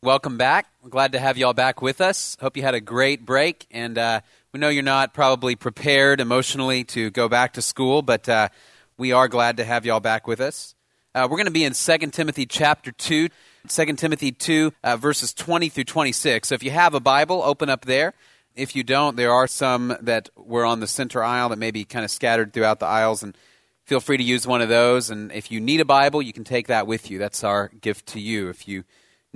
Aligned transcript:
Welcome 0.00 0.38
back. 0.38 0.68
We're 0.80 0.90
glad 0.90 1.10
to 1.10 1.18
have 1.18 1.36
you 1.38 1.46
all 1.46 1.54
back 1.54 1.82
with 1.82 2.00
us. 2.00 2.36
Hope 2.40 2.56
you 2.56 2.62
had 2.62 2.74
a 2.74 2.80
great 2.80 3.26
break. 3.26 3.66
And 3.68 3.98
uh, 3.98 4.20
we 4.52 4.60
know 4.60 4.68
you're 4.68 4.84
not 4.84 5.12
probably 5.12 5.56
prepared 5.56 6.20
emotionally 6.20 6.84
to 6.84 7.10
go 7.10 7.28
back 7.28 7.54
to 7.54 7.62
school, 7.62 8.02
but 8.02 8.28
uh, 8.28 8.50
we 8.96 9.10
are 9.10 9.26
glad 9.26 9.56
to 9.56 9.64
have 9.64 9.84
you 9.84 9.92
all 9.92 9.98
back 9.98 10.28
with 10.28 10.40
us. 10.40 10.76
Uh, 11.16 11.26
we're 11.28 11.36
going 11.36 11.46
to 11.46 11.50
be 11.50 11.64
in 11.64 11.72
2 11.72 11.98
Timothy 12.12 12.46
chapter 12.46 12.92
2, 12.92 13.28
2 13.66 13.84
Timothy 13.96 14.30
2, 14.30 14.72
uh, 14.84 14.96
verses 14.96 15.34
20 15.34 15.68
through 15.68 15.82
26. 15.82 16.46
So 16.46 16.54
if 16.54 16.62
you 16.62 16.70
have 16.70 16.94
a 16.94 17.00
Bible, 17.00 17.42
open 17.42 17.68
up 17.68 17.84
there. 17.84 18.14
If 18.54 18.76
you 18.76 18.84
don't, 18.84 19.16
there 19.16 19.32
are 19.32 19.48
some 19.48 19.96
that 20.00 20.28
were 20.36 20.64
on 20.64 20.78
the 20.78 20.86
center 20.86 21.24
aisle 21.24 21.48
that 21.48 21.58
may 21.58 21.72
be 21.72 21.84
kind 21.84 22.04
of 22.04 22.12
scattered 22.12 22.52
throughout 22.52 22.78
the 22.78 22.86
aisles, 22.86 23.24
and 23.24 23.36
feel 23.84 23.98
free 23.98 24.16
to 24.16 24.22
use 24.22 24.46
one 24.46 24.62
of 24.62 24.68
those. 24.68 25.10
And 25.10 25.32
if 25.32 25.50
you 25.50 25.58
need 25.58 25.80
a 25.80 25.84
Bible, 25.84 26.22
you 26.22 26.32
can 26.32 26.44
take 26.44 26.68
that 26.68 26.86
with 26.86 27.10
you. 27.10 27.18
That's 27.18 27.42
our 27.42 27.72
gift 27.80 28.06
to 28.10 28.20
you 28.20 28.48
if 28.48 28.68
you 28.68 28.84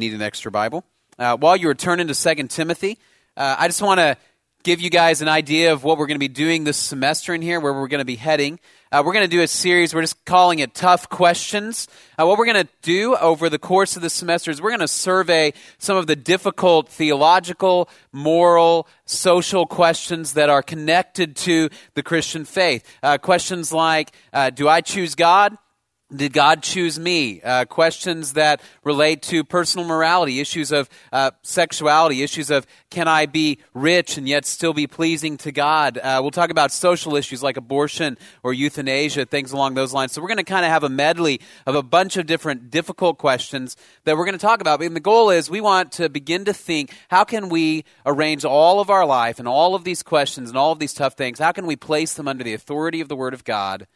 need 0.02 0.14
an 0.14 0.22
extra 0.22 0.50
Bible. 0.50 0.84
Uh, 1.16 1.36
while 1.36 1.56
you 1.56 1.68
are 1.68 1.74
turning 1.74 2.08
to 2.08 2.14
2 2.14 2.48
Timothy, 2.48 2.98
uh, 3.36 3.54
I 3.56 3.68
just 3.68 3.80
want 3.80 4.00
to 4.00 4.16
give 4.64 4.80
you 4.80 4.90
guys 4.90 5.22
an 5.22 5.28
idea 5.28 5.72
of 5.72 5.84
what 5.84 5.96
we're 5.96 6.08
going 6.08 6.16
to 6.16 6.20
be 6.20 6.26
doing 6.26 6.64
this 6.64 6.76
semester 6.76 7.32
in 7.34 7.40
here, 7.40 7.60
where 7.60 7.72
we're 7.72 7.86
going 7.86 8.00
to 8.00 8.04
be 8.04 8.16
heading. 8.16 8.58
Uh, 8.90 9.00
we're 9.06 9.12
going 9.12 9.28
to 9.28 9.36
do 9.36 9.42
a 9.42 9.46
series, 9.46 9.94
we're 9.94 10.00
just 10.00 10.24
calling 10.24 10.58
it 10.58 10.74
Tough 10.74 11.08
Questions. 11.08 11.86
Uh, 12.18 12.26
what 12.26 12.36
we're 12.36 12.46
going 12.46 12.66
to 12.66 12.68
do 12.82 13.16
over 13.16 13.48
the 13.48 13.60
course 13.60 13.94
of 13.94 14.02
the 14.02 14.10
semester 14.10 14.50
is 14.50 14.60
we're 14.60 14.70
going 14.70 14.80
to 14.80 14.88
survey 14.88 15.52
some 15.78 15.96
of 15.96 16.08
the 16.08 16.16
difficult 16.16 16.88
theological, 16.88 17.88
moral, 18.10 18.88
social 19.04 19.66
questions 19.66 20.32
that 20.32 20.50
are 20.50 20.62
connected 20.62 21.36
to 21.36 21.70
the 21.94 22.02
Christian 22.02 22.44
faith. 22.44 22.84
Uh, 23.04 23.18
questions 23.18 23.72
like 23.72 24.12
uh, 24.32 24.50
Do 24.50 24.68
I 24.68 24.80
choose 24.80 25.14
God? 25.14 25.56
Did 26.14 26.34
God 26.34 26.62
choose 26.62 26.98
me? 26.98 27.40
Uh, 27.40 27.64
questions 27.64 28.34
that 28.34 28.60
relate 28.84 29.22
to 29.22 29.44
personal 29.44 29.86
morality, 29.86 30.40
issues 30.40 30.70
of 30.70 30.90
uh, 31.10 31.30
sexuality, 31.42 32.22
issues 32.22 32.50
of 32.50 32.66
can 32.90 33.08
I 33.08 33.24
be 33.24 33.58
rich 33.72 34.18
and 34.18 34.28
yet 34.28 34.44
still 34.44 34.74
be 34.74 34.86
pleasing 34.86 35.38
to 35.38 35.52
God? 35.52 35.96
Uh, 35.96 36.18
we'll 36.20 36.30
talk 36.30 36.50
about 36.50 36.70
social 36.70 37.16
issues 37.16 37.42
like 37.42 37.56
abortion 37.56 38.18
or 38.42 38.52
euthanasia, 38.52 39.24
things 39.24 39.52
along 39.52 39.72
those 39.72 39.94
lines. 39.94 40.12
So 40.12 40.20
we're 40.20 40.28
going 40.28 40.36
to 40.36 40.44
kind 40.44 40.66
of 40.66 40.70
have 40.70 40.84
a 40.84 40.90
medley 40.90 41.40
of 41.64 41.74
a 41.74 41.82
bunch 41.82 42.18
of 42.18 42.26
different 42.26 42.70
difficult 42.70 43.16
questions 43.16 43.74
that 44.04 44.14
we're 44.14 44.26
going 44.26 44.38
to 44.38 44.38
talk 44.38 44.60
about. 44.60 44.82
And 44.82 44.94
the 44.94 45.00
goal 45.00 45.30
is 45.30 45.48
we 45.48 45.62
want 45.62 45.92
to 45.92 46.10
begin 46.10 46.44
to 46.44 46.52
think 46.52 46.92
how 47.08 47.24
can 47.24 47.48
we 47.48 47.84
arrange 48.04 48.44
all 48.44 48.80
of 48.80 48.90
our 48.90 49.06
life 49.06 49.38
and 49.38 49.48
all 49.48 49.74
of 49.74 49.84
these 49.84 50.02
questions 50.02 50.50
and 50.50 50.58
all 50.58 50.72
of 50.72 50.78
these 50.78 50.92
tough 50.92 51.14
things? 51.14 51.38
How 51.38 51.52
can 51.52 51.66
we 51.66 51.76
place 51.76 52.12
them 52.12 52.28
under 52.28 52.44
the 52.44 52.52
authority 52.52 53.00
of 53.00 53.08
the 53.08 53.16
Word 53.16 53.32
of 53.32 53.44
God? 53.44 53.86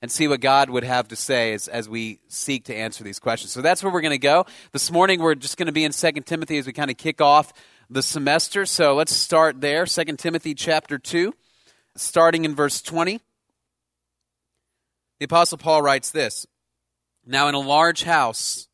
And 0.00 0.10
see 0.10 0.28
what 0.28 0.40
God 0.40 0.70
would 0.70 0.84
have 0.84 1.08
to 1.08 1.16
say 1.16 1.52
as, 1.52 1.66
as 1.68 1.88
we 1.88 2.20
seek 2.28 2.64
to 2.64 2.74
answer 2.74 3.02
these 3.02 3.18
questions. 3.18 3.52
So 3.52 3.62
that's 3.62 3.82
where 3.82 3.92
we're 3.92 4.00
going 4.00 4.10
to 4.12 4.18
go. 4.18 4.46
This 4.72 4.90
morning, 4.90 5.20
we're 5.20 5.34
just 5.34 5.56
going 5.56 5.66
to 5.66 5.72
be 5.72 5.84
in 5.84 5.92
2 5.92 6.12
Timothy 6.24 6.58
as 6.58 6.66
we 6.66 6.72
kind 6.72 6.90
of 6.90 6.96
kick 6.96 7.20
off 7.20 7.52
the 7.90 8.02
semester. 8.02 8.64
So 8.64 8.94
let's 8.94 9.14
start 9.14 9.60
there 9.60 9.86
2 9.86 10.04
Timothy 10.16 10.54
chapter 10.54 10.98
2, 10.98 11.34
starting 11.96 12.44
in 12.44 12.54
verse 12.54 12.80
20. 12.80 13.20
The 15.18 15.24
Apostle 15.24 15.58
Paul 15.58 15.82
writes 15.82 16.10
this 16.10 16.46
Now, 17.26 17.48
in 17.48 17.54
a 17.54 17.60
large 17.60 18.04
house, 18.04 18.68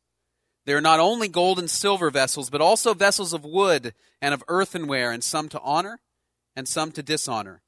there 0.65 0.77
are 0.77 0.81
not 0.81 0.99
only 0.99 1.27
gold 1.27 1.57
and 1.57 1.69
silver 1.69 2.11
vessels, 2.11 2.49
but 2.51 2.61
also 2.61 2.93
vessels 2.93 3.33
of 3.33 3.43
wood 3.43 3.93
and 4.21 4.33
of 4.33 4.43
earthenware, 4.47 5.11
and 5.11 5.23
some 5.23 5.49
to 5.49 5.61
honor 5.61 5.99
and 6.55 6.67
some 6.67 6.91
to 6.91 7.03
dishonor. 7.03 7.61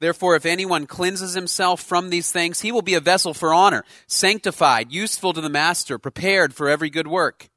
Therefore, 0.00 0.36
if 0.36 0.46
anyone 0.46 0.86
cleanses 0.86 1.34
himself 1.34 1.82
from 1.82 2.10
these 2.10 2.30
things, 2.30 2.60
he 2.60 2.70
will 2.70 2.82
be 2.82 2.94
a 2.94 3.00
vessel 3.00 3.34
for 3.34 3.52
honor, 3.52 3.84
sanctified, 4.06 4.92
useful 4.92 5.32
to 5.32 5.40
the 5.40 5.48
master, 5.48 5.98
prepared 5.98 6.54
for 6.54 6.68
every 6.68 6.88
good 6.88 7.08
work. 7.08 7.48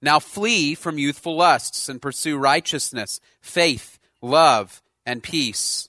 Now 0.00 0.18
flee 0.18 0.74
from 0.74 0.98
youthful 0.98 1.36
lusts 1.36 1.88
and 1.88 2.00
pursue 2.00 2.38
righteousness, 2.38 3.20
faith, 3.40 3.98
love, 4.20 4.82
and 5.04 5.22
peace 5.22 5.88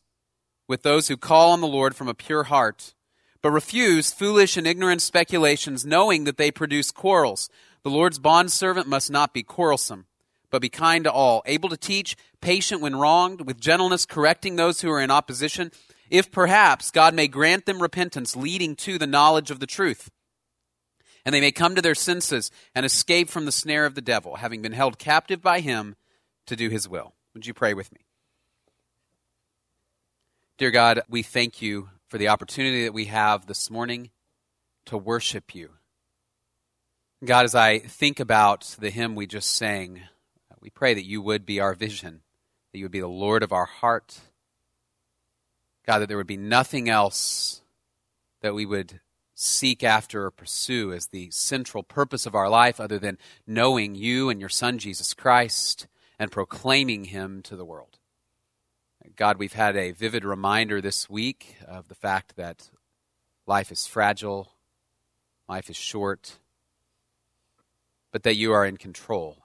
with 0.67 0.83
those 0.83 1.07
who 1.07 1.17
call 1.17 1.51
on 1.51 1.61
the 1.61 1.67
Lord 1.67 1.95
from 1.95 2.07
a 2.07 2.13
pure 2.13 2.43
heart, 2.43 2.93
but 3.41 3.51
refuse 3.51 4.11
foolish 4.11 4.57
and 4.57 4.65
ignorant 4.65 5.01
speculations, 5.01 5.85
knowing 5.85 6.23
that 6.23 6.37
they 6.37 6.51
produce 6.51 6.91
quarrels. 6.91 7.49
The 7.83 7.89
Lord's 7.89 8.19
bondservant 8.19 8.87
must 8.87 9.11
not 9.11 9.33
be 9.33 9.43
quarrelsome 9.43 10.05
but 10.53 10.61
be 10.61 10.69
kind 10.69 11.03
to 11.03 11.11
all, 11.11 11.41
able 11.47 11.67
to 11.67 11.75
teach, 11.75 12.15
patient 12.39 12.79
when 12.79 12.95
wronged, 12.95 13.41
with 13.41 13.59
gentleness 13.59 14.05
correcting 14.05 14.55
those 14.55 14.81
who 14.81 14.91
are 14.91 15.01
in 15.01 15.09
opposition, 15.09 15.71
if 16.11 16.31
perhaps 16.31 16.91
God 16.91 17.15
may 17.15 17.27
grant 17.27 17.65
them 17.65 17.81
repentance 17.81 18.35
leading 18.35 18.75
to 18.75 18.99
the 18.99 19.07
knowledge 19.07 19.49
of 19.49 19.59
the 19.59 19.65
truth. 19.65 20.11
And 21.25 21.33
they 21.33 21.41
may 21.41 21.51
come 21.51 21.73
to 21.73 21.81
their 21.81 21.95
senses 21.95 22.51
and 22.75 22.85
escape 22.85 23.29
from 23.29 23.45
the 23.45 23.51
snare 23.51 23.87
of 23.87 23.95
the 23.95 24.01
devil, 24.01 24.35
having 24.35 24.61
been 24.61 24.73
held 24.73 24.99
captive 24.99 25.41
by 25.41 25.59
him 25.59 25.95
to 26.45 26.55
do 26.55 26.69
his 26.69 26.87
will. 26.87 27.15
Would 27.33 27.47
you 27.47 27.55
pray 27.55 27.73
with 27.73 27.91
me? 27.91 28.01
Dear 30.59 30.69
God, 30.69 31.01
we 31.09 31.23
thank 31.23 31.63
you 31.63 31.89
for 32.09 32.19
the 32.19 32.27
opportunity 32.27 32.83
that 32.83 32.93
we 32.93 33.05
have 33.05 33.47
this 33.47 33.71
morning 33.71 34.11
to 34.85 34.99
worship 34.99 35.55
you. 35.55 35.71
God, 37.25 37.45
as 37.45 37.55
I 37.55 37.79
think 37.79 38.19
about 38.19 38.75
the 38.77 38.91
hymn 38.91 39.15
we 39.15 39.25
just 39.25 39.49
sang, 39.49 40.03
we 40.63 40.69
pray 40.69 40.93
that 40.93 41.05
you 41.05 41.21
would 41.21 41.45
be 41.45 41.59
our 41.59 41.73
vision, 41.73 42.21
that 42.71 42.79
you 42.79 42.85
would 42.85 42.91
be 42.91 43.01
the 43.01 43.07
Lord 43.07 43.43
of 43.43 43.51
our 43.51 43.65
heart. 43.65 44.17
God, 45.85 45.99
that 45.99 46.07
there 46.07 46.15
would 46.15 46.25
be 46.25 46.37
nothing 46.37 46.87
else 46.87 47.61
that 48.39 48.55
we 48.55 48.65
would 48.65 49.01
seek 49.35 49.83
after 49.83 50.25
or 50.25 50.31
pursue 50.31 50.93
as 50.93 51.07
the 51.07 51.29
central 51.31 51.83
purpose 51.83 52.25
of 52.25 52.33
our 52.33 52.49
life 52.49 52.79
other 52.79 52.97
than 52.97 53.17
knowing 53.45 53.93
you 53.93 54.29
and 54.29 54.39
your 54.39 54.47
Son, 54.47 54.77
Jesus 54.77 55.13
Christ, 55.13 55.87
and 56.17 56.31
proclaiming 56.31 57.05
him 57.05 57.41
to 57.41 57.57
the 57.57 57.65
world. 57.65 57.99
God, 59.17 59.37
we've 59.37 59.51
had 59.51 59.75
a 59.75 59.91
vivid 59.91 60.23
reminder 60.23 60.79
this 60.79 61.09
week 61.09 61.57
of 61.67 61.89
the 61.89 61.95
fact 61.95 62.37
that 62.37 62.69
life 63.45 63.69
is 63.69 63.85
fragile, 63.85 64.53
life 65.49 65.69
is 65.69 65.75
short, 65.75 66.37
but 68.13 68.23
that 68.23 68.37
you 68.37 68.53
are 68.53 68.65
in 68.65 68.77
control. 68.77 69.42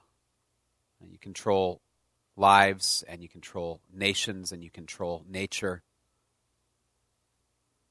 Uh, 1.01 1.07
you 1.11 1.17
control 1.17 1.81
lives 2.35 3.03
and 3.07 3.21
you 3.21 3.29
control 3.29 3.81
nations 3.93 4.51
and 4.51 4.63
you 4.63 4.69
control 4.69 5.23
nature. 5.29 5.83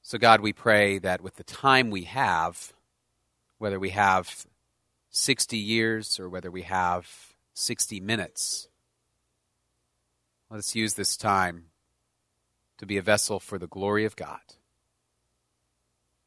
So, 0.03 0.19
God, 0.19 0.41
we 0.41 0.53
pray 0.53 0.99
that 0.99 1.21
with 1.21 1.37
the 1.37 1.45
time 1.45 1.91
we 1.91 2.05
have, 2.05 2.73
whether 3.59 3.79
we 3.79 3.91
have 3.91 4.47
60 5.11 5.57
years 5.59 6.19
or 6.19 6.29
whether 6.29 6.51
we 6.51 6.63
have 6.63 7.35
60 7.55 8.01
minutes, 8.01 8.69
let 10.51 10.59
us 10.59 10.75
use 10.75 10.95
this 10.95 11.17
time 11.17 11.67
to 12.79 12.87
be 12.87 12.97
a 12.97 13.03
vessel 13.03 13.39
for 13.39 13.59
the 13.59 13.67
glory 13.67 14.05
of 14.05 14.17
God. 14.17 14.41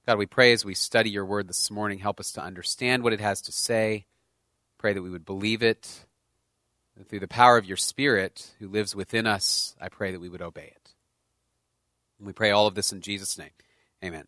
God, 0.06 0.18
we 0.18 0.25
pray 0.25 0.52
as 0.52 0.66
we 0.66 0.74
study 0.74 1.09
your 1.09 1.25
word 1.25 1.48
this 1.48 1.72
morning, 1.72 2.00
help 2.00 2.19
us 2.19 2.31
to 2.34 2.42
understand 2.42 3.03
what 3.03 3.13
it 3.13 3.22
has 3.22 3.42
to 3.44 3.52
say. 3.52 4.06
Pray 4.78 4.94
that 4.94 5.02
we 5.02 5.09
would 5.09 5.25
believe 5.25 5.63
it 5.63 6.06
and 7.01 7.09
through 7.09 7.19
the 7.19 7.28
power 7.28 7.57
of 7.57 7.66
your 7.66 7.78
Spirit 7.78 8.51
who 8.59 8.67
lives 8.67 8.95
within 8.95 9.25
us, 9.25 9.75
I 9.81 9.89
pray 9.89 10.12
that 10.12 10.22
we 10.22 10.29
would 10.29 10.44
obey 10.44 10.72
it. 10.75 10.91
And 12.19 12.28
we 12.28 12.31
pray 12.31 12.51
all 12.51 12.67
of 12.67 12.75
this 12.75 12.94
in 12.94 13.01
Jesus' 13.01 13.39
name. 13.39 13.50
Amen. 14.06 14.28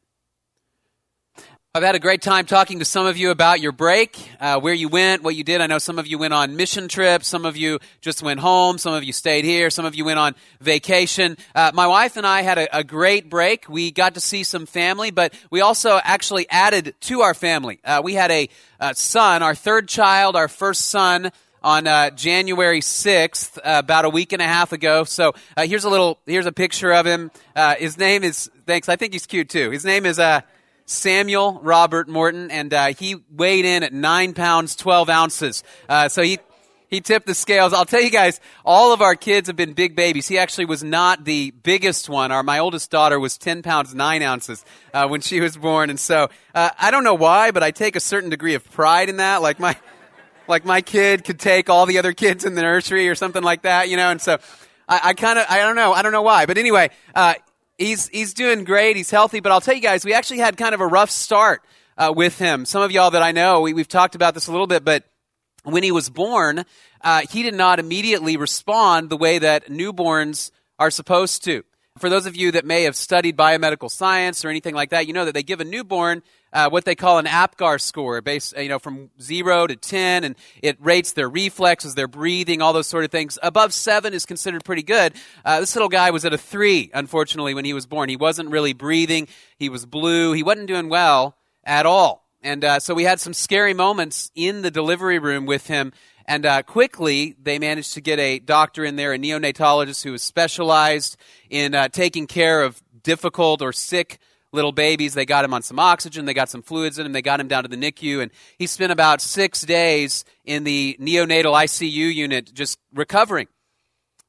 I've 1.75 1.83
had 1.83 1.93
a 1.93 1.99
great 1.99 2.23
time 2.23 2.47
talking 2.47 2.79
to 2.79 2.85
some 2.85 3.05
of 3.05 3.15
you 3.15 3.29
about 3.29 3.59
your 3.59 3.71
break, 3.71 4.17
uh, 4.39 4.59
where 4.59 4.73
you 4.73 4.89
went, 4.89 5.21
what 5.21 5.35
you 5.35 5.43
did. 5.43 5.61
I 5.61 5.67
know 5.67 5.77
some 5.77 5.99
of 5.99 6.07
you 6.07 6.17
went 6.17 6.33
on 6.33 6.55
mission 6.55 6.87
trips, 6.87 7.27
some 7.27 7.45
of 7.45 7.55
you 7.55 7.77
just 8.01 8.23
went 8.23 8.39
home, 8.39 8.79
some 8.79 8.95
of 8.95 9.03
you 9.03 9.13
stayed 9.13 9.45
here, 9.45 9.69
some 9.69 9.85
of 9.85 9.93
you 9.93 10.05
went 10.05 10.17
on 10.17 10.33
vacation. 10.59 11.37
Uh, 11.53 11.71
my 11.75 11.85
wife 11.85 12.17
and 12.17 12.25
I 12.25 12.41
had 12.41 12.57
a, 12.57 12.79
a, 12.79 12.83
great 12.83 13.29
break. 13.29 13.69
We 13.69 13.91
got 13.91 14.15
to 14.15 14.19
see 14.19 14.43
some 14.43 14.65
family, 14.65 15.11
but 15.11 15.31
we 15.51 15.61
also 15.61 15.99
actually 16.03 16.49
added 16.49 16.95
to 17.01 17.21
our 17.21 17.35
family. 17.35 17.79
Uh, 17.83 18.01
we 18.03 18.15
had 18.15 18.31
a, 18.31 18.49
a 18.79 18.95
son, 18.95 19.43
our 19.43 19.53
third 19.53 19.87
child, 19.87 20.35
our 20.35 20.47
first 20.47 20.89
son 20.89 21.31
on 21.63 21.87
uh, 21.87 22.09
January 22.09 22.81
6th, 22.81 23.57
uh, 23.57 23.61
about 23.63 24.05
a 24.05 24.09
week 24.09 24.33
and 24.33 24.41
a 24.41 24.45
half 24.45 24.71
ago. 24.71 25.03
So 25.05 25.33
uh, 25.55 25.65
here's 25.65 25.85
a 25.85 25.89
little, 25.89 26.19
here's 26.25 26.45
a 26.45 26.51
picture 26.51 26.91
of 26.91 27.05
him. 27.05 27.31
Uh, 27.55 27.75
his 27.75 27.97
name 27.97 28.23
is, 28.23 28.51
thanks, 28.67 28.89
I 28.89 28.95
think 28.95 29.13
he's 29.13 29.25
cute 29.25 29.49
too. 29.49 29.71
His 29.71 29.85
name 29.85 30.05
is 30.05 30.19
uh, 30.19 30.41
Samuel 30.85 31.59
Robert 31.63 32.09
Morton, 32.09 32.51
and 32.51 32.73
uh, 32.73 32.87
he 32.87 33.15
weighed 33.31 33.65
in 33.65 33.83
at 33.83 33.93
9 33.93 34.33
pounds, 34.33 34.75
12 34.75 35.09
ounces. 35.09 35.63
so 36.09 36.21
he, 36.21 36.39
he 36.93 37.01
tipped 37.01 37.25
the 37.25 37.33
scales. 37.33 37.73
I'll 37.73 37.85
tell 37.85 38.01
you 38.01 38.11
guys, 38.11 38.39
all 38.63 38.93
of 38.93 39.01
our 39.01 39.15
kids 39.15 39.47
have 39.47 39.55
been 39.55 39.73
big 39.73 39.95
babies. 39.95 40.27
He 40.27 40.37
actually 40.37 40.65
was 40.65 40.83
not 40.83 41.25
the 41.25 41.49
biggest 41.49 42.07
one. 42.07 42.31
Our 42.31 42.43
my 42.43 42.59
oldest 42.59 42.91
daughter 42.91 43.19
was 43.19 43.35
ten 43.35 43.63
pounds 43.63 43.95
nine 43.95 44.21
ounces 44.21 44.63
uh, 44.93 45.07
when 45.07 45.21
she 45.21 45.39
was 45.39 45.57
born, 45.57 45.89
and 45.89 45.99
so 45.99 46.29
uh, 46.53 46.69
I 46.77 46.91
don't 46.91 47.03
know 47.03 47.15
why, 47.15 47.49
but 47.49 47.63
I 47.63 47.71
take 47.71 47.95
a 47.95 47.99
certain 47.99 48.29
degree 48.29 48.53
of 48.53 48.69
pride 48.69 49.09
in 49.09 49.17
that. 49.17 49.41
Like 49.41 49.59
my 49.59 49.75
like 50.47 50.65
my 50.65 50.81
kid 50.81 51.23
could 51.23 51.39
take 51.39 51.69
all 51.69 51.85
the 51.85 51.97
other 51.97 52.13
kids 52.13 52.45
in 52.45 52.55
the 52.55 52.61
nursery 52.61 53.09
or 53.09 53.15
something 53.15 53.43
like 53.43 53.63
that, 53.63 53.89
you 53.89 53.97
know. 53.97 54.09
And 54.09 54.21
so 54.21 54.37
I, 54.87 54.99
I 55.03 55.13
kind 55.13 55.39
of 55.39 55.45
I 55.49 55.59
don't 55.59 55.75
know 55.75 55.93
I 55.93 56.01
don't 56.01 56.11
know 56.11 56.21
why, 56.21 56.45
but 56.45 56.57
anyway, 56.57 56.89
uh, 57.15 57.35
he's 57.77 58.07
he's 58.09 58.33
doing 58.33 58.63
great. 58.63 58.95
He's 58.95 59.11
healthy, 59.11 59.39
but 59.39 59.51
I'll 59.51 59.61
tell 59.61 59.75
you 59.75 59.81
guys, 59.81 60.05
we 60.05 60.13
actually 60.13 60.39
had 60.39 60.57
kind 60.57 60.73
of 60.73 60.81
a 60.81 60.87
rough 60.87 61.09
start 61.09 61.63
uh, 61.97 62.13
with 62.15 62.37
him. 62.39 62.65
Some 62.65 62.81
of 62.81 62.91
y'all 62.91 63.11
that 63.11 63.23
I 63.23 63.31
know, 63.31 63.61
we, 63.61 63.73
we've 63.73 63.87
talked 63.87 64.15
about 64.15 64.33
this 64.33 64.47
a 64.47 64.51
little 64.51 64.67
bit, 64.67 64.83
but 64.83 65.03
when 65.63 65.83
he 65.83 65.91
was 65.91 66.09
born, 66.09 66.65
uh, 67.01 67.21
he 67.29 67.43
did 67.43 67.53
not 67.53 67.79
immediately 67.79 68.37
respond 68.37 69.09
the 69.09 69.17
way 69.17 69.39
that 69.39 69.67
newborns 69.67 70.51
are 70.79 70.91
supposed 70.91 71.43
to. 71.45 71.63
For 71.99 72.09
those 72.09 72.25
of 72.25 72.35
you 72.35 72.51
that 72.51 72.65
may 72.65 72.83
have 72.83 72.95
studied 72.95 73.37
biomedical 73.37 73.89
science 73.89 74.43
or 74.43 74.49
anything 74.49 74.73
like 74.73 74.89
that, 74.89 75.07
you 75.07 75.13
know 75.13 75.25
that 75.25 75.33
they 75.33 75.43
give 75.43 75.61
a 75.61 75.65
newborn 75.65 76.23
uh, 76.53 76.69
what 76.69 76.85
they 76.85 76.95
call 76.95 77.17
an 77.17 77.25
APGAR 77.25 77.81
score, 77.81 78.21
based 78.21 78.55
you 78.57 78.69
know 78.69 78.79
from 78.79 79.09
zero 79.21 79.67
to 79.67 79.75
ten, 79.75 80.23
and 80.23 80.35
it 80.61 80.77
rates 80.79 81.13
their 81.13 81.29
reflexes, 81.29 81.95
their 81.95 82.07
breathing, 82.07 82.61
all 82.61 82.71
those 82.71 82.87
sort 82.87 83.03
of 83.03 83.11
things. 83.11 83.37
Above 83.43 83.73
seven 83.73 84.13
is 84.13 84.25
considered 84.25 84.63
pretty 84.63 84.83
good. 84.83 85.13
Uh, 85.43 85.59
this 85.59 85.75
little 85.75 85.89
guy 85.89 86.11
was 86.11 86.23
at 86.23 86.33
a 86.33 86.37
three, 86.37 86.89
unfortunately, 86.93 87.53
when 87.53 87.65
he 87.65 87.73
was 87.73 87.85
born. 87.85 88.07
He 88.07 88.15
wasn't 88.15 88.49
really 88.49 88.73
breathing. 88.73 89.27
He 89.57 89.69
was 89.69 89.85
blue. 89.85 90.33
He 90.33 90.43
wasn't 90.43 90.67
doing 90.67 90.87
well 90.87 91.35
at 91.63 91.85
all. 91.85 92.23
And 92.41 92.63
uh, 92.63 92.79
so 92.79 92.93
we 92.93 93.03
had 93.03 93.19
some 93.19 93.33
scary 93.33 93.73
moments 93.73 94.29
in 94.35 94.61
the 94.61 94.71
delivery 94.71 95.17
room 95.17 95.45
with 95.45 95.67
him 95.67 95.93
and 96.25 96.45
uh, 96.45 96.63
quickly, 96.63 97.35
they 97.41 97.59
managed 97.59 97.93
to 97.95 98.01
get 98.01 98.19
a 98.19 98.39
doctor 98.39 98.85
in 98.85 98.95
there, 98.95 99.13
a 99.13 99.17
neonatologist 99.17 100.03
who 100.03 100.13
was 100.13 100.23
specialized 100.23 101.17
in 101.49 101.75
uh, 101.75 101.89
taking 101.89 102.27
care 102.27 102.63
of 102.63 102.81
difficult 103.03 103.61
or 103.61 103.73
sick 103.73 104.19
little 104.53 104.71
babies. 104.71 105.13
They 105.13 105.25
got 105.25 105.43
him 105.43 105.53
on 105.53 105.61
some 105.61 105.79
oxygen, 105.79 106.25
they 106.25 106.33
got 106.33 106.49
some 106.49 106.61
fluids 106.61 106.97
in 106.97 107.05
him, 107.05 107.11
they 107.11 107.21
got 107.21 107.39
him 107.39 107.49
down 107.49 107.63
to 107.63 107.69
the 107.69 107.75
NICU, 107.75 108.21
and 108.21 108.31
he 108.57 108.67
spent 108.67 108.91
about 108.91 109.19
six 109.19 109.61
days 109.61 110.23
in 110.45 110.63
the 110.63 110.97
neonatal 111.01 111.53
ICU 111.53 112.13
unit 112.13 112.53
just 112.53 112.79
recovering 112.93 113.47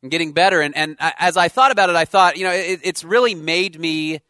and 0.02 0.10
getting 0.10 0.32
better. 0.32 0.60
And, 0.60 0.76
and 0.76 0.96
as 1.00 1.36
I 1.36 1.48
thought 1.48 1.70
about 1.70 1.90
it, 1.90 1.96
I 1.96 2.04
thought, 2.04 2.36
you 2.36 2.44
know, 2.44 2.52
it, 2.52 2.80
it's 2.82 3.04
really 3.04 3.36
made 3.36 3.78
me, 3.78 4.20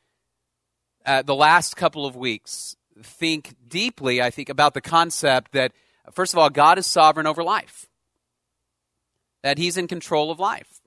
uh, 1.06 1.23
the 1.23 1.35
last 1.35 1.76
couple 1.76 2.05
of 2.05 2.17
weeks, 2.17 2.76
think 3.02 3.55
deeply, 3.67 4.20
I 4.20 4.31
think, 4.31 4.49
about 4.49 4.75
the 4.75 4.81
concept 4.81 5.52
that 5.52 5.73
First 6.12 6.32
of 6.32 6.38
all, 6.38 6.50
God 6.50 6.79
is 6.79 6.87
sovereign 6.87 7.26
over 7.26 7.43
life, 7.43 7.88
that 9.43 9.58
He's 9.58 9.76
in 9.76 9.87
control 9.87 10.31
of 10.31 10.38
life. 10.38 10.81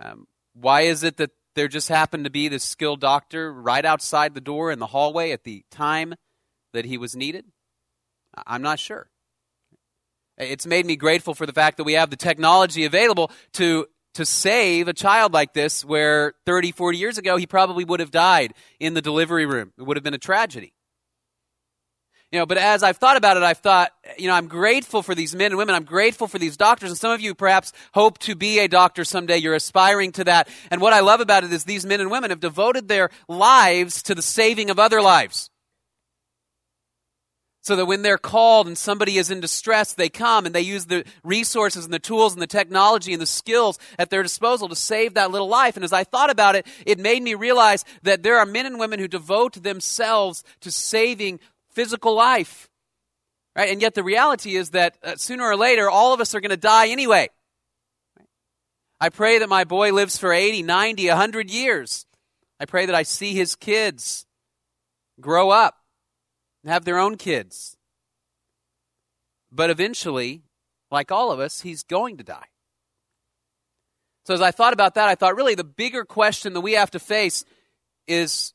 Um, 0.00 0.26
why 0.54 0.82
is 0.82 1.02
it 1.02 1.16
that 1.16 1.30
there 1.54 1.68
just 1.68 1.88
happened 1.88 2.24
to 2.24 2.30
be 2.30 2.48
this 2.48 2.64
skilled 2.64 3.00
doctor 3.00 3.52
right 3.52 3.84
outside 3.84 4.34
the 4.34 4.40
door 4.40 4.70
in 4.70 4.78
the 4.78 4.86
hallway 4.86 5.32
at 5.32 5.44
the 5.44 5.64
time 5.70 6.14
that 6.72 6.84
he 6.84 6.98
was 6.98 7.14
needed? 7.14 7.44
I'm 8.46 8.62
not 8.62 8.78
sure. 8.78 9.08
It's 10.38 10.66
made 10.66 10.86
me 10.86 10.96
grateful 10.96 11.34
for 11.34 11.46
the 11.46 11.52
fact 11.52 11.76
that 11.76 11.84
we 11.84 11.92
have 11.92 12.10
the 12.10 12.16
technology 12.16 12.84
available 12.84 13.30
to 13.54 13.86
to 14.14 14.26
save 14.26 14.88
a 14.88 14.92
child 14.92 15.32
like 15.32 15.54
this 15.54 15.84
where 15.84 16.34
30 16.44 16.72
40 16.72 16.98
years 16.98 17.18
ago 17.18 17.36
he 17.36 17.46
probably 17.46 17.84
would 17.84 18.00
have 18.00 18.10
died 18.10 18.52
in 18.78 18.94
the 18.94 19.00
delivery 19.00 19.46
room 19.46 19.72
it 19.78 19.82
would 19.84 19.96
have 19.96 20.04
been 20.04 20.12
a 20.12 20.18
tragedy 20.18 20.74
you 22.32 22.38
know, 22.38 22.46
but 22.46 22.56
as 22.56 22.82
I've 22.82 22.96
thought 22.96 23.18
about 23.18 23.36
it, 23.36 23.42
I've 23.42 23.58
thought, 23.58 23.92
you 24.16 24.26
know, 24.26 24.32
I'm 24.32 24.48
grateful 24.48 25.02
for 25.02 25.14
these 25.14 25.34
men 25.34 25.52
and 25.52 25.58
women. 25.58 25.74
I'm 25.74 25.84
grateful 25.84 26.26
for 26.26 26.38
these 26.38 26.56
doctors. 26.56 26.88
And 26.88 26.98
some 26.98 27.12
of 27.12 27.20
you 27.20 27.34
perhaps 27.34 27.74
hope 27.92 28.18
to 28.20 28.34
be 28.34 28.58
a 28.58 28.68
doctor 28.68 29.04
someday. 29.04 29.36
You're 29.36 29.54
aspiring 29.54 30.12
to 30.12 30.24
that. 30.24 30.48
And 30.70 30.80
what 30.80 30.94
I 30.94 31.00
love 31.00 31.20
about 31.20 31.44
it 31.44 31.52
is 31.52 31.64
these 31.64 31.84
men 31.84 32.00
and 32.00 32.10
women 32.10 32.30
have 32.30 32.40
devoted 32.40 32.88
their 32.88 33.10
lives 33.28 34.02
to 34.04 34.14
the 34.14 34.22
saving 34.22 34.70
of 34.70 34.78
other 34.78 35.02
lives. 35.02 35.50
So 37.64 37.76
that 37.76 37.84
when 37.84 38.02
they're 38.02 38.18
called 38.18 38.66
and 38.66 38.76
somebody 38.76 39.18
is 39.18 39.30
in 39.30 39.40
distress, 39.40 39.92
they 39.92 40.08
come 40.08 40.46
and 40.46 40.54
they 40.54 40.62
use 40.62 40.86
the 40.86 41.04
resources 41.22 41.84
and 41.84 41.94
the 41.94 42.00
tools 42.00 42.32
and 42.32 42.42
the 42.42 42.48
technology 42.48 43.12
and 43.12 43.22
the 43.22 43.26
skills 43.26 43.78
at 44.00 44.10
their 44.10 44.24
disposal 44.24 44.68
to 44.68 44.74
save 44.74 45.14
that 45.14 45.30
little 45.30 45.46
life. 45.46 45.76
And 45.76 45.84
as 45.84 45.92
I 45.92 46.02
thought 46.02 46.30
about 46.30 46.56
it, 46.56 46.66
it 46.86 46.98
made 46.98 47.22
me 47.22 47.34
realize 47.34 47.84
that 48.02 48.24
there 48.24 48.38
are 48.38 48.46
men 48.46 48.66
and 48.66 48.80
women 48.80 48.98
who 48.98 49.06
devote 49.06 49.62
themselves 49.62 50.42
to 50.62 50.72
saving 50.72 51.38
physical 51.72 52.14
life. 52.14 52.68
Right? 53.56 53.70
And 53.70 53.82
yet 53.82 53.94
the 53.94 54.02
reality 54.02 54.56
is 54.56 54.70
that 54.70 54.96
uh, 55.02 55.16
sooner 55.16 55.44
or 55.44 55.56
later, 55.56 55.90
all 55.90 56.14
of 56.14 56.20
us 56.20 56.34
are 56.34 56.40
going 56.40 56.50
to 56.50 56.56
die 56.56 56.88
anyway. 56.88 57.28
I 59.00 59.08
pray 59.08 59.38
that 59.38 59.48
my 59.48 59.64
boy 59.64 59.92
lives 59.92 60.16
for 60.16 60.32
80, 60.32 60.62
90, 60.62 61.08
100 61.08 61.50
years. 61.50 62.06
I 62.60 62.64
pray 62.64 62.86
that 62.86 62.94
I 62.94 63.02
see 63.02 63.34
his 63.34 63.56
kids 63.56 64.26
grow 65.20 65.50
up 65.50 65.76
and 66.62 66.72
have 66.72 66.84
their 66.84 66.98
own 66.98 67.16
kids. 67.16 67.76
But 69.50 69.70
eventually, 69.70 70.42
like 70.90 71.10
all 71.10 71.32
of 71.32 71.40
us, 71.40 71.60
he's 71.60 71.82
going 71.82 72.18
to 72.18 72.24
die. 72.24 72.46
So 74.24 74.34
as 74.34 74.40
I 74.40 74.52
thought 74.52 74.72
about 74.72 74.94
that, 74.94 75.08
I 75.08 75.14
thought 75.14 75.36
really 75.36 75.56
the 75.56 75.64
bigger 75.64 76.04
question 76.04 76.52
that 76.52 76.60
we 76.60 76.72
have 76.72 76.92
to 76.92 77.00
face 77.00 77.44
is 78.06 78.54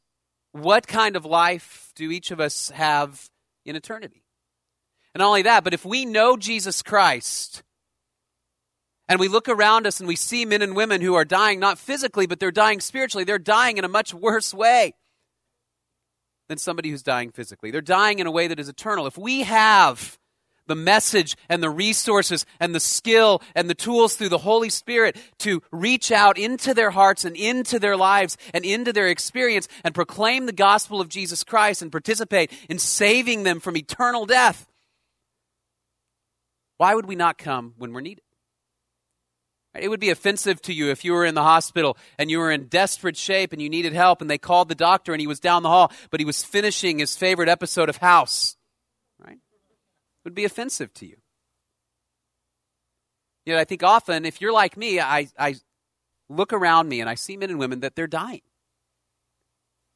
what 0.54 0.88
kind 0.88 1.16
of 1.16 1.25
life 1.25 1.87
do 1.97 2.11
each 2.11 2.31
of 2.31 2.39
us 2.39 2.69
have 2.69 3.29
in 3.65 3.75
eternity? 3.75 4.23
And 5.13 5.19
not 5.19 5.27
only 5.27 5.41
that, 5.44 5.63
but 5.63 5.73
if 5.73 5.83
we 5.83 6.05
know 6.05 6.38
Jesus 6.38 6.81
Christ, 6.81 7.63
and 9.09 9.19
we 9.19 9.27
look 9.27 9.47
around 9.47 9.88
us 9.88 9.99
and 9.99 10.07
we 10.07 10.15
see 10.15 10.45
men 10.45 10.61
and 10.61 10.75
women 10.75 11.01
who 11.01 11.15
are 11.15 11.25
dying 11.25 11.59
not 11.59 11.77
physically, 11.77 12.27
but 12.27 12.39
they're 12.39 12.51
dying 12.51 12.79
spiritually, 12.79 13.23
they're 13.23 13.39
dying 13.39 13.77
in 13.77 13.85
a 13.85 13.89
much 13.89 14.13
worse 14.13 14.53
way 14.53 14.94
than 16.49 16.57
somebody 16.57 16.89
who's 16.89 17.03
dying 17.03 17.31
physically. 17.31 17.71
They're 17.71 17.81
dying 17.81 18.19
in 18.19 18.27
a 18.27 18.31
way 18.31 18.47
that 18.47 18.59
is 18.59 18.69
eternal. 18.69 19.07
If 19.07 19.17
we 19.17 19.44
have 19.44 20.17
the 20.68 20.75
message 20.75 21.36
and 21.50 21.64
the 21.64 21.69
resources 21.69 22.46
and 22.60 22.75
the 22.75 22.80
skill 22.80 23.42
and 23.56 23.69
the 23.69 23.75
tools 23.75 24.16
through 24.16 24.30
the 24.30 24.38
Holy 24.38 24.69
Spirit 24.69 25.18
to 25.40 25.62
reach 25.72 26.12
out 26.12 26.38
into 26.38 26.74
their 26.74 26.92
hearts 26.92 27.25
and 27.25 27.36
into 27.36 27.80
their 27.80 27.98
lives 27.98 28.38
and 28.54 28.64
into 28.66 28.94
their 28.94 29.08
experience 29.08 29.68
and 29.84 29.96
proclaim 29.96 30.46
the 30.46 30.52
gospel 30.52 31.02
of 31.02 31.10
Jesus 31.10 31.44
Christ 31.44 31.81
and 31.81 31.92
participate 31.92 32.52
in 32.69 32.80
saving 32.80 33.44
them 33.44 33.60
from 33.60 33.78
eternal 33.78 34.25
death. 34.25 34.68
Why 36.78 36.94
would 36.94 37.06
we 37.06 37.16
not 37.16 37.38
come 37.38 37.74
when 37.78 37.92
we're 37.94 38.02
needed? 38.02 38.24
It 39.80 39.90
would 39.90 40.00
be 40.00 40.10
offensive 40.10 40.62
to 40.64 40.74
you 40.74 40.90
if 40.90 41.06
you 41.06 41.14
were 41.14 41.25
in 41.25 41.36
the 41.36 41.44
hospital 41.44 41.98
and 42.18 42.31
you 42.31 42.40
were 42.40 42.52
in 42.52 42.68
desperate 42.68 43.18
shape 43.18 43.54
and 43.54 43.62
you 43.62 43.69
needed 43.69 43.94
help 43.94 44.22
and 44.22 44.30
they 44.30 44.38
called 44.38 44.69
the 44.69 44.75
doctor 44.75 45.14
and 45.14 45.22
he 45.22 45.28
was 45.28 45.40
down 45.40 45.64
the 45.64 45.69
hall, 45.69 45.92
but 46.10 46.19
he 46.19 46.25
was 46.25 46.44
finishing 46.44 47.00
his 47.00 47.16
favorite 47.16 47.50
episode 47.50 47.90
of 47.90 47.98
House 47.98 48.56
would 50.27 50.35
be 50.35 50.44
offensive 50.44 50.94
to 50.94 51.06
you. 51.06 51.15
Yet 53.45 53.57
I 53.57 53.63
think 53.63 53.81
often, 53.81 54.25
if 54.25 54.41
you're 54.41 54.51
like 54.51 54.75
me, 54.75 55.00
I, 55.00 55.29
I 55.39 55.56
look 56.27 56.51
around 56.51 56.89
me 56.89 57.00
and 57.00 57.09
I 57.09 57.15
see 57.15 57.38
men 57.38 57.50
and 57.50 57.57
women 57.57 57.79
that 57.79 57.95
they're 57.95 58.07
dying. 58.07 58.41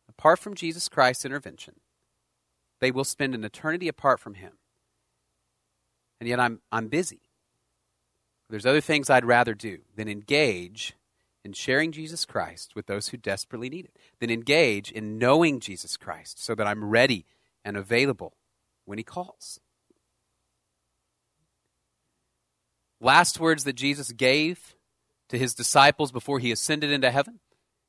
Apart 0.07 0.39
from 0.39 0.56
Jesus 0.56 0.88
Christ's 0.88 1.25
intervention, 1.25 1.81
they 2.80 2.92
will 2.92 3.04
spend 3.04 3.36
an 3.36 3.44
eternity 3.44 3.89
apart 3.89 4.22
from 4.22 4.36
Him. 4.36 4.54
And 6.22 6.30
yet 6.30 6.39
I'm, 6.39 6.62
I'm 6.72 6.88
busy. 6.88 7.24
There's 8.50 8.65
other 8.65 8.79
things 8.79 9.10
I'd 9.10 9.25
rather 9.25 9.53
do 9.53 9.79
than 9.98 10.08
engage 10.08 10.94
in 11.44 11.51
sharing 11.51 11.91
Jesus 11.91 12.24
Christ 12.24 12.74
with 12.74 12.86
those 12.86 13.10
who 13.10 13.17
desperately 13.17 13.70
need 13.70 13.84
it, 13.84 13.98
than 14.22 14.29
engage 14.29 14.94
in 14.94 15.17
knowing 15.17 15.60
Jesus 15.60 15.98
Christ 15.98 16.41
so 16.41 16.56
that 16.56 16.67
I'm 16.67 16.86
ready 16.86 17.25
and 17.65 17.75
available 17.75 18.38
when 18.86 18.98
He 18.98 19.03
calls. 19.03 19.60
Last 23.01 23.39
words 23.39 23.65
that 23.65 23.74
Jesus 23.74 24.12
gave 24.12 24.75
to 25.29 25.38
his 25.38 25.53
disciples 25.53 26.12
before 26.12 26.39
he 26.39 26.51
ascended 26.51 26.91
into 26.91 27.12
heaven. 27.12 27.39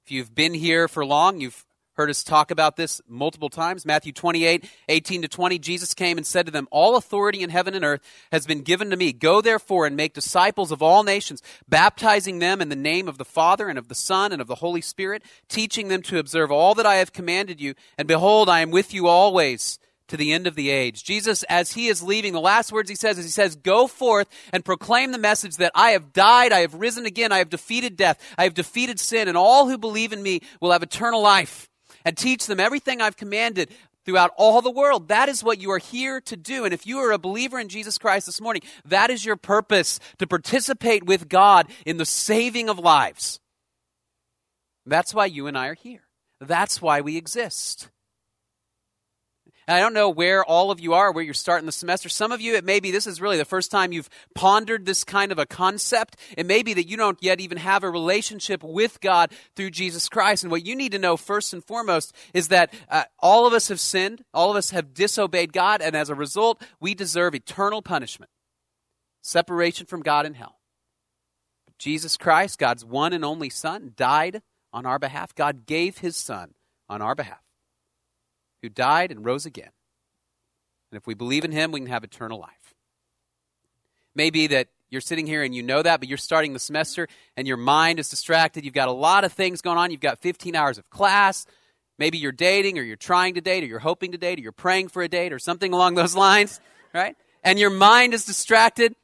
If 0.04 0.11
you've 0.11 0.35
been 0.35 0.54
here 0.54 0.88
for 0.88 1.04
long, 1.04 1.40
you've 1.40 1.64
heard 1.95 2.09
us 2.09 2.25
talk 2.25 2.50
about 2.50 2.76
this 2.76 3.00
multiple 3.07 3.50
times. 3.50 3.85
Matthew 3.85 4.12
28, 4.12 4.69
18 4.88 5.23
to 5.23 5.28
20, 5.28 5.59
Jesus 5.59 5.92
came 5.92 6.16
and 6.16 6.26
said 6.26 6.47
to 6.47 6.52
them, 6.52 6.66
All 6.71 6.97
authority 6.97 7.42
in 7.42 7.50
heaven 7.50 7.75
and 7.75 7.85
earth 7.85 8.00
has 8.33 8.47
been 8.47 8.62
given 8.62 8.90
to 8.90 8.97
me. 8.97 9.12
Go 9.12 9.40
therefore 9.40 9.87
and 9.87 9.97
make 9.97 10.14
disciples 10.14 10.73
of 10.73 10.83
all 10.83 11.02
nations, 11.02 11.42
baptizing 11.69 12.38
them 12.38 12.62
in 12.62 12.71
the 12.71 12.76
name 12.76 13.09
of 13.09 13.19
the 13.19 13.25
Father 13.25 13.69
and 13.69 13.78
of 13.78 13.88
the 13.88 13.95
Son 13.95 14.33
and 14.33 14.40
of 14.40 14.49
the 14.49 14.57
Holy 14.57 14.81
Spirit, 14.81 15.23
teaching 15.49 15.88
them 15.88 16.02
to 16.02 16.19
observe 16.19 16.50
all 16.50 16.75
that 16.75 16.87
I 16.87 16.97
have 16.97 17.12
commanded 17.12 17.61
you. 17.61 17.75
And 17.99 18.09
behold, 18.09 18.49
I 18.49 18.61
am 18.61 18.71
with 18.71 18.95
you 18.95 19.07
always 19.07 19.78
to 20.12 20.16
the 20.19 20.35
end 20.35 20.47
of 20.47 20.54
the 20.54 20.69
age. 20.69 21.04
Jesus, 21.04 21.42
as 21.45 21.73
he 21.73 21.88
is 21.88 22.02
leaving, 22.02 22.35
the 22.35 22.40
last 22.40 22.71
words 22.71 22.90
he 22.90 22.95
says 22.95 23.19
is 23.19 23.25
he 23.25 23.31
says, 23.31 23.57
Go 23.57 23.87
forth 23.87 24.28
and 24.52 24.62
proclaim 24.62 25.11
the 25.11 25.16
message 25.16 25.57
that 25.57 25.73
I 25.75 25.92
have 25.92 26.12
died, 26.12 26.52
I 26.52 26.61
have 26.61 26.75
risen 26.75 27.07
again, 27.07 27.33
I 27.33 27.38
have 27.38 27.49
defeated 27.49 27.97
death, 27.97 28.23
I 28.37 28.45
have 28.45 28.52
defeated 28.52 29.00
sin, 29.00 29.26
and 29.26 29.38
all 29.38 29.71
who 29.71 29.78
believe 29.78 30.12
in 30.12 30.23
me 30.23 30.42
will 30.61 30.71
have 30.71 30.83
eternal 30.83 31.23
life. 31.23 31.71
And 32.04 32.14
teach 32.14 32.47
them 32.47 32.61
everything 32.61 33.00
I've 33.00 33.16
commanded 33.16 33.71
throughout 34.04 34.33
all 34.37 34.61
the 34.61 34.71
world. 34.71 35.09
That 35.09 35.31
is 35.31 35.42
what 35.42 35.62
you 35.62 35.71
are 35.71 35.78
here 35.78 36.21
to 36.21 36.37
do. 36.37 36.66
And 36.66 36.75
if 36.75 36.87
you 36.87 36.99
are 36.99 37.12
a 37.12 37.19
believer 37.19 37.59
in 37.59 37.69
Jesus 37.69 37.97
Christ 37.97 38.26
this 38.26 38.40
morning, 38.40 38.62
that 38.85 39.09
is 39.09 39.25
your 39.25 39.37
purpose 39.37 39.99
to 40.19 40.26
participate 40.26 41.07
with 41.07 41.26
God 41.26 41.69
in 41.87 41.97
the 41.97 42.04
saving 42.04 42.69
of 42.69 42.78
lives. 42.78 43.40
That's 44.85 45.14
why 45.14 45.25
you 45.26 45.47
and 45.47 45.57
I 45.57 45.69
are 45.69 45.75
here. 45.75 46.02
That's 46.38 46.83
why 46.83 47.00
we 47.00 47.16
exist. 47.16 47.88
And 49.69 49.76
I 49.76 49.81
don't 49.81 49.95
know 49.95 50.11
where 50.11 50.45
all 50.45 50.71
of 50.71 50.81
you 50.81 50.95
are, 50.95 51.12
where 51.12 51.23
you're 51.23 51.35
starting 51.35 51.66
the 51.66 51.73
semester. 51.73 52.09
Some 52.09 52.33
of 52.33 52.40
you, 52.40 52.57
it 52.57 52.64
may 52.64 52.81
be 52.81 52.90
this 52.90 53.07
is 53.07 53.21
really 53.21 53.37
the 53.37 53.45
first 53.45 53.71
time 53.71 53.92
you've 53.92 54.11
pondered 54.35 54.87
this 54.87 55.04
kind 55.04 55.31
of 55.31 55.38
a 55.38 55.47
concept. 55.47 56.16
It 56.37 56.47
may 56.47 56.62
be 56.62 56.75
that 56.75 56.88
you 56.88 56.97
don't 56.97 57.23
yet 57.23 57.40
even 57.40 57.59
have 57.59 57.85
a 57.85 57.90
relationship 57.90 58.64
with 58.64 59.00
God 59.00 59.33
through 59.54 59.71
Jesus 59.71 60.09
Christ. 60.09 60.42
And 60.42 60.50
what 60.50 60.66
you 60.66 60.75
need 60.75 60.92
to 60.92 60.99
know 60.99 61.16
first 61.16 61.52
and 61.52 61.64
foremost 61.64 62.14
is 62.35 62.49
that 62.49 62.75
uh, 62.88 63.04
all 63.21 63.47
of 63.47 63.52
us 63.52 63.69
have 63.69 63.81
sinned, 63.81 64.25
all 64.35 64.50
of 64.50 64.57
us 64.57 64.71
have 64.71 64.95
disobeyed 64.95 65.52
God, 65.52 65.81
and 65.81 65.95
as 65.95 66.11
a 66.11 66.14
result, 66.14 66.61
we 66.81 66.95
deserve 66.95 67.35
eternal 67.35 67.83
punishment. 67.83 68.31
separation 69.23 69.87
from 69.87 70.02
God 70.02 70.26
in 70.26 70.35
hell. 70.35 70.59
But 71.66 71.78
Jesus 71.78 72.16
Christ, 72.16 72.59
God's 72.59 72.85
one 72.85 73.12
and 73.12 73.25
only 73.25 73.50
Son, 73.50 73.92
died 73.97 74.42
on 74.73 74.87
our 74.87 74.99
behalf. 74.99 75.35
God 75.35 75.66
gave 75.66 75.99
his 75.99 76.16
Son 76.16 76.54
on 76.88 77.00
our 77.00 77.14
behalf, 77.14 77.42
who 78.62 78.69
died 78.69 79.11
and 79.11 79.25
rose 79.25 79.45
again. 79.45 79.71
And 80.90 80.97
if 80.97 81.07
we 81.07 81.14
believe 81.14 81.45
in 81.45 81.52
him, 81.52 81.73
we 81.73 81.81
can 81.81 81.88
have 81.88 82.04
eternal 82.04 82.38
life. 82.38 82.75
Maybe 84.14 84.47
that 84.49 84.69
you're 84.90 85.00
sitting 85.00 85.26
here 85.26 85.42
and 85.42 85.54
you 85.54 85.62
know 85.62 85.83
that, 85.83 86.00
but 86.00 86.09
you're 86.09 86.19
starting 86.19 86.52
the 86.52 86.59
semester 86.59 87.09
and 87.37 87.49
your 87.49 87.57
mind 87.57 87.99
is 87.99 88.11
distracted. 88.11 88.64
You've 88.64 88.75
got 88.75 88.88
a 88.88 88.92
lot 88.92 89.25
of 89.25 89.33
things 89.33 89.62
going 89.62 89.78
on. 89.78 89.90
You've 89.90 90.00
got 90.00 90.19
15 90.19 90.54
hours 90.54 90.76
of 90.76 90.88
class. 90.90 91.47
Maybe 91.99 92.19
you're 92.19 92.31
dating 92.31 92.78
or 92.78 92.83
you're 92.83 92.97
trying 92.97 93.35
to 93.35 93.40
date 93.40 93.64
or 93.64 93.66
you're 93.66 93.78
hoping 93.78 94.12
to 94.12 94.19
date 94.19 94.38
or 94.38 94.42
you're 94.42 94.52
praying 94.52 94.88
for 94.88 95.02
a 95.02 95.09
date 95.09 95.33
or 95.33 95.38
something 95.38 95.73
along 95.73 95.95
those 95.95 96.14
lines, 96.26 96.61
right? 96.92 97.16
And 97.42 97.59
your 97.59 97.71
mind 97.71 98.12
is 98.12 98.26
distracted. 98.26 98.95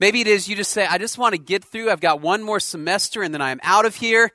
Maybe 0.00 0.20
it 0.20 0.26
is 0.26 0.48
you 0.48 0.56
just 0.56 0.72
say, 0.72 0.84
I 0.84 0.98
just 0.98 1.16
want 1.16 1.34
to 1.34 1.40
get 1.40 1.64
through. 1.64 1.90
I've 1.90 2.00
got 2.00 2.20
one 2.20 2.42
more 2.42 2.60
semester 2.60 3.22
and 3.22 3.32
then 3.32 3.40
I'm 3.40 3.60
out 3.62 3.86
of 3.86 3.94
here. 3.94 4.32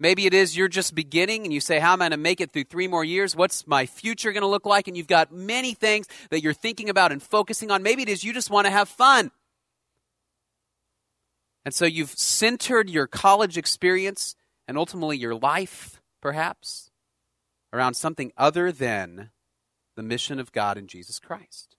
Maybe 0.00 0.24
it 0.24 0.32
is 0.32 0.56
you're 0.56 0.66
just 0.66 0.94
beginning 0.94 1.44
and 1.44 1.52
you 1.52 1.60
say, 1.60 1.78
How 1.78 1.92
am 1.92 2.00
I 2.00 2.04
going 2.06 2.12
to 2.12 2.16
make 2.16 2.40
it 2.40 2.50
through 2.50 2.64
three 2.64 2.88
more 2.88 3.04
years? 3.04 3.36
What's 3.36 3.66
my 3.66 3.84
future 3.84 4.32
going 4.32 4.40
to 4.40 4.48
look 4.48 4.64
like? 4.64 4.88
And 4.88 4.96
you've 4.96 5.06
got 5.06 5.30
many 5.30 5.74
things 5.74 6.08
that 6.30 6.42
you're 6.42 6.54
thinking 6.54 6.88
about 6.88 7.12
and 7.12 7.22
focusing 7.22 7.70
on. 7.70 7.82
Maybe 7.82 8.02
it 8.02 8.08
is 8.08 8.24
you 8.24 8.32
just 8.32 8.48
want 8.50 8.66
to 8.66 8.70
have 8.70 8.88
fun. 8.88 9.30
And 11.66 11.74
so 11.74 11.84
you've 11.84 12.10
centered 12.10 12.88
your 12.88 13.06
college 13.06 13.58
experience 13.58 14.34
and 14.66 14.78
ultimately 14.78 15.18
your 15.18 15.34
life, 15.34 16.00
perhaps, 16.22 16.90
around 17.70 17.92
something 17.92 18.32
other 18.38 18.72
than 18.72 19.30
the 19.96 20.02
mission 20.02 20.40
of 20.40 20.50
God 20.50 20.78
in 20.78 20.86
Jesus 20.86 21.18
Christ. 21.18 21.76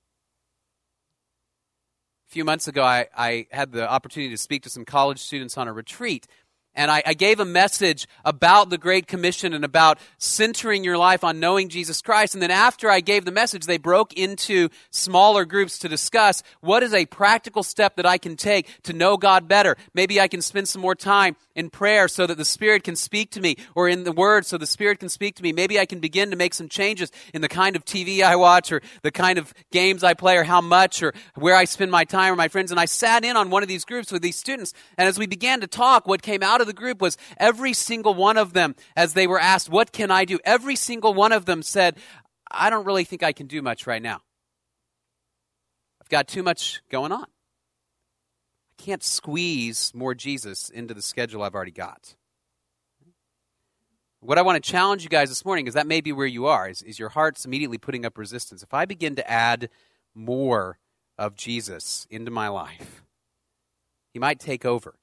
A 2.30 2.32
few 2.32 2.46
months 2.46 2.68
ago, 2.68 2.84
I, 2.84 3.08
I 3.18 3.48
had 3.52 3.72
the 3.72 3.90
opportunity 3.90 4.30
to 4.32 4.38
speak 4.38 4.62
to 4.64 4.70
some 4.70 4.86
college 4.86 5.20
students 5.20 5.58
on 5.58 5.68
a 5.68 5.74
retreat 5.74 6.28
and 6.76 6.90
I, 6.90 7.04
I, 7.06 7.14
gave 7.14 7.40
a 7.40 7.46
message 7.46 8.08
about 8.24 8.70
the 8.70 8.78
Great 8.78 9.06
Commission 9.06 9.54
and 9.54 9.66
about 9.66 10.00
centering 10.18 10.84
your 10.84 10.98
life 10.98 11.24
on 11.24 11.40
knowing 11.40 11.68
Jesus 11.68 12.02
Christ. 12.02 12.34
And 12.34 12.42
then 12.42 12.52
after 12.52 12.90
I 12.90 13.02
gave 13.02 13.26
the 13.26 13.32
message, 13.32 13.66
they 13.66 13.78
broke 13.78 14.14
into 14.14 14.70
smaller 14.90 15.44
groups 15.44 15.80
to 15.80 15.90
discuss 15.90 16.44
what 16.62 16.82
is 16.82 16.94
a 16.94 17.06
practical 17.06 17.64
step 17.64 17.98
that 17.98 18.06
I 18.06 18.18
can 18.18 18.38
take 18.38 18.82
to 18.84 18.94
know 18.94 19.18
God 19.18 19.48
better. 19.48 19.76
Maybe 19.94 20.22
I 20.22 20.28
can 20.28 20.42
spend 20.42 20.70
some 20.70 20.82
more 20.82 20.96
time 20.96 21.36
in 21.56 21.70
prayer 21.70 22.08
so 22.08 22.26
that 22.26 22.38
the 22.38 22.46
Spirit 22.46 22.84
can 22.84 22.96
speak 22.96 23.32
to 23.32 23.42
me, 23.42 23.58
or 23.76 23.90
in 23.90 24.04
the 24.04 24.12
Word 24.12 24.46
so 24.46 24.58
the 24.58 24.66
Spirit 24.66 25.00
can 25.00 25.10
speak 25.10 25.36
to 25.36 25.44
me. 25.44 25.52
Maybe 25.52 25.80
I 25.80 25.86
can 25.86 26.00
begin 26.00 26.32
to 26.32 26.38
make 26.38 26.54
some 26.54 26.70
changes 26.70 27.12
in 27.34 27.42
the 27.42 27.50
kind 27.50 27.76
of 27.76 27.84
TV 27.84 28.24
I 28.24 28.36
watch, 28.36 28.72
or 28.72 28.82
the 29.02 29.12
kind 29.12 29.38
of 29.38 29.54
games 29.72 30.04
I 30.04 30.14
play, 30.14 30.38
or 30.38 30.44
how 30.44 30.62
much, 30.62 31.04
or 31.04 31.14
where 31.36 31.56
I 31.56 31.66
spend 31.66 31.92
my 31.92 32.06
time 32.06 32.32
with 32.32 32.38
my 32.38 32.48
friends. 32.48 32.72
And 32.72 32.80
I 32.80 32.86
sat 32.86 33.26
in 33.26 33.36
on 33.36 33.50
one 33.50 33.64
of 33.64 33.70
these 33.70 33.86
groups 33.86 34.12
with 34.12 34.22
these 34.22 34.38
students, 34.38 34.74
and 34.98 35.08
as 35.08 35.20
we 35.20 35.28
began 35.28 35.60
to 35.62 35.68
talk, 35.68 36.08
what 36.08 36.22
came 36.22 36.44
out 36.44 36.61
of 36.62 36.68
the 36.68 36.74
group 36.74 37.02
was 37.02 37.18
every 37.38 37.74
single 37.74 38.14
one 38.14 38.38
of 38.38 38.54
them, 38.54 38.76
as 38.96 39.14
they 39.14 39.28
were 39.28 39.40
asked, 39.40 39.70
What 39.70 39.92
can 39.92 40.12
I 40.12 40.26
do? 40.26 40.40
Every 40.46 40.76
single 40.76 41.14
one 41.14 41.32
of 41.32 41.46
them 41.46 41.62
said, 41.64 41.98
I 42.50 42.70
don't 42.70 42.86
really 42.86 43.04
think 43.04 43.24
I 43.24 43.34
can 43.34 43.48
do 43.48 43.62
much 43.62 43.88
right 43.88 44.02
now. 44.02 44.22
I've 46.02 46.10
got 46.10 46.28
too 46.28 46.44
much 46.44 46.82
going 46.90 47.12
on 47.12 47.24
I 47.24 48.84
can't 48.84 49.04
squeeze 49.04 49.92
more 49.94 50.16
Jesus 50.16 50.70
into 50.70 50.94
the 50.94 51.02
schedule 51.02 51.44
I've 51.44 51.56
already 51.56 51.72
got. 51.72 52.16
What 54.20 54.38
I 54.38 54.44
want 54.44 54.64
to 54.64 54.72
challenge 54.72 55.04
you 55.04 55.10
guys 55.10 55.30
this 55.30 55.44
morning 55.44 55.66
is 55.66 55.74
that 55.74 55.88
may 55.88 56.00
be 56.00 56.12
where 56.12 56.28
you 56.28 56.46
are, 56.46 56.70
is, 56.70 56.84
is 56.84 57.00
your 57.00 57.10
heart's 57.10 57.44
immediately 57.44 57.80
putting 57.80 58.06
up 58.06 58.20
resistance. 58.20 58.62
If 58.62 58.72
I 58.72 58.86
begin 58.86 59.16
to 59.16 59.30
add 59.30 59.70
more 60.14 60.78
of 61.18 61.36
Jesus 61.36 62.06
into 62.12 62.30
my 62.30 62.48
life, 62.48 63.04
he 64.14 64.20
might 64.20 64.40
take 64.40 64.64
over. 64.64 64.96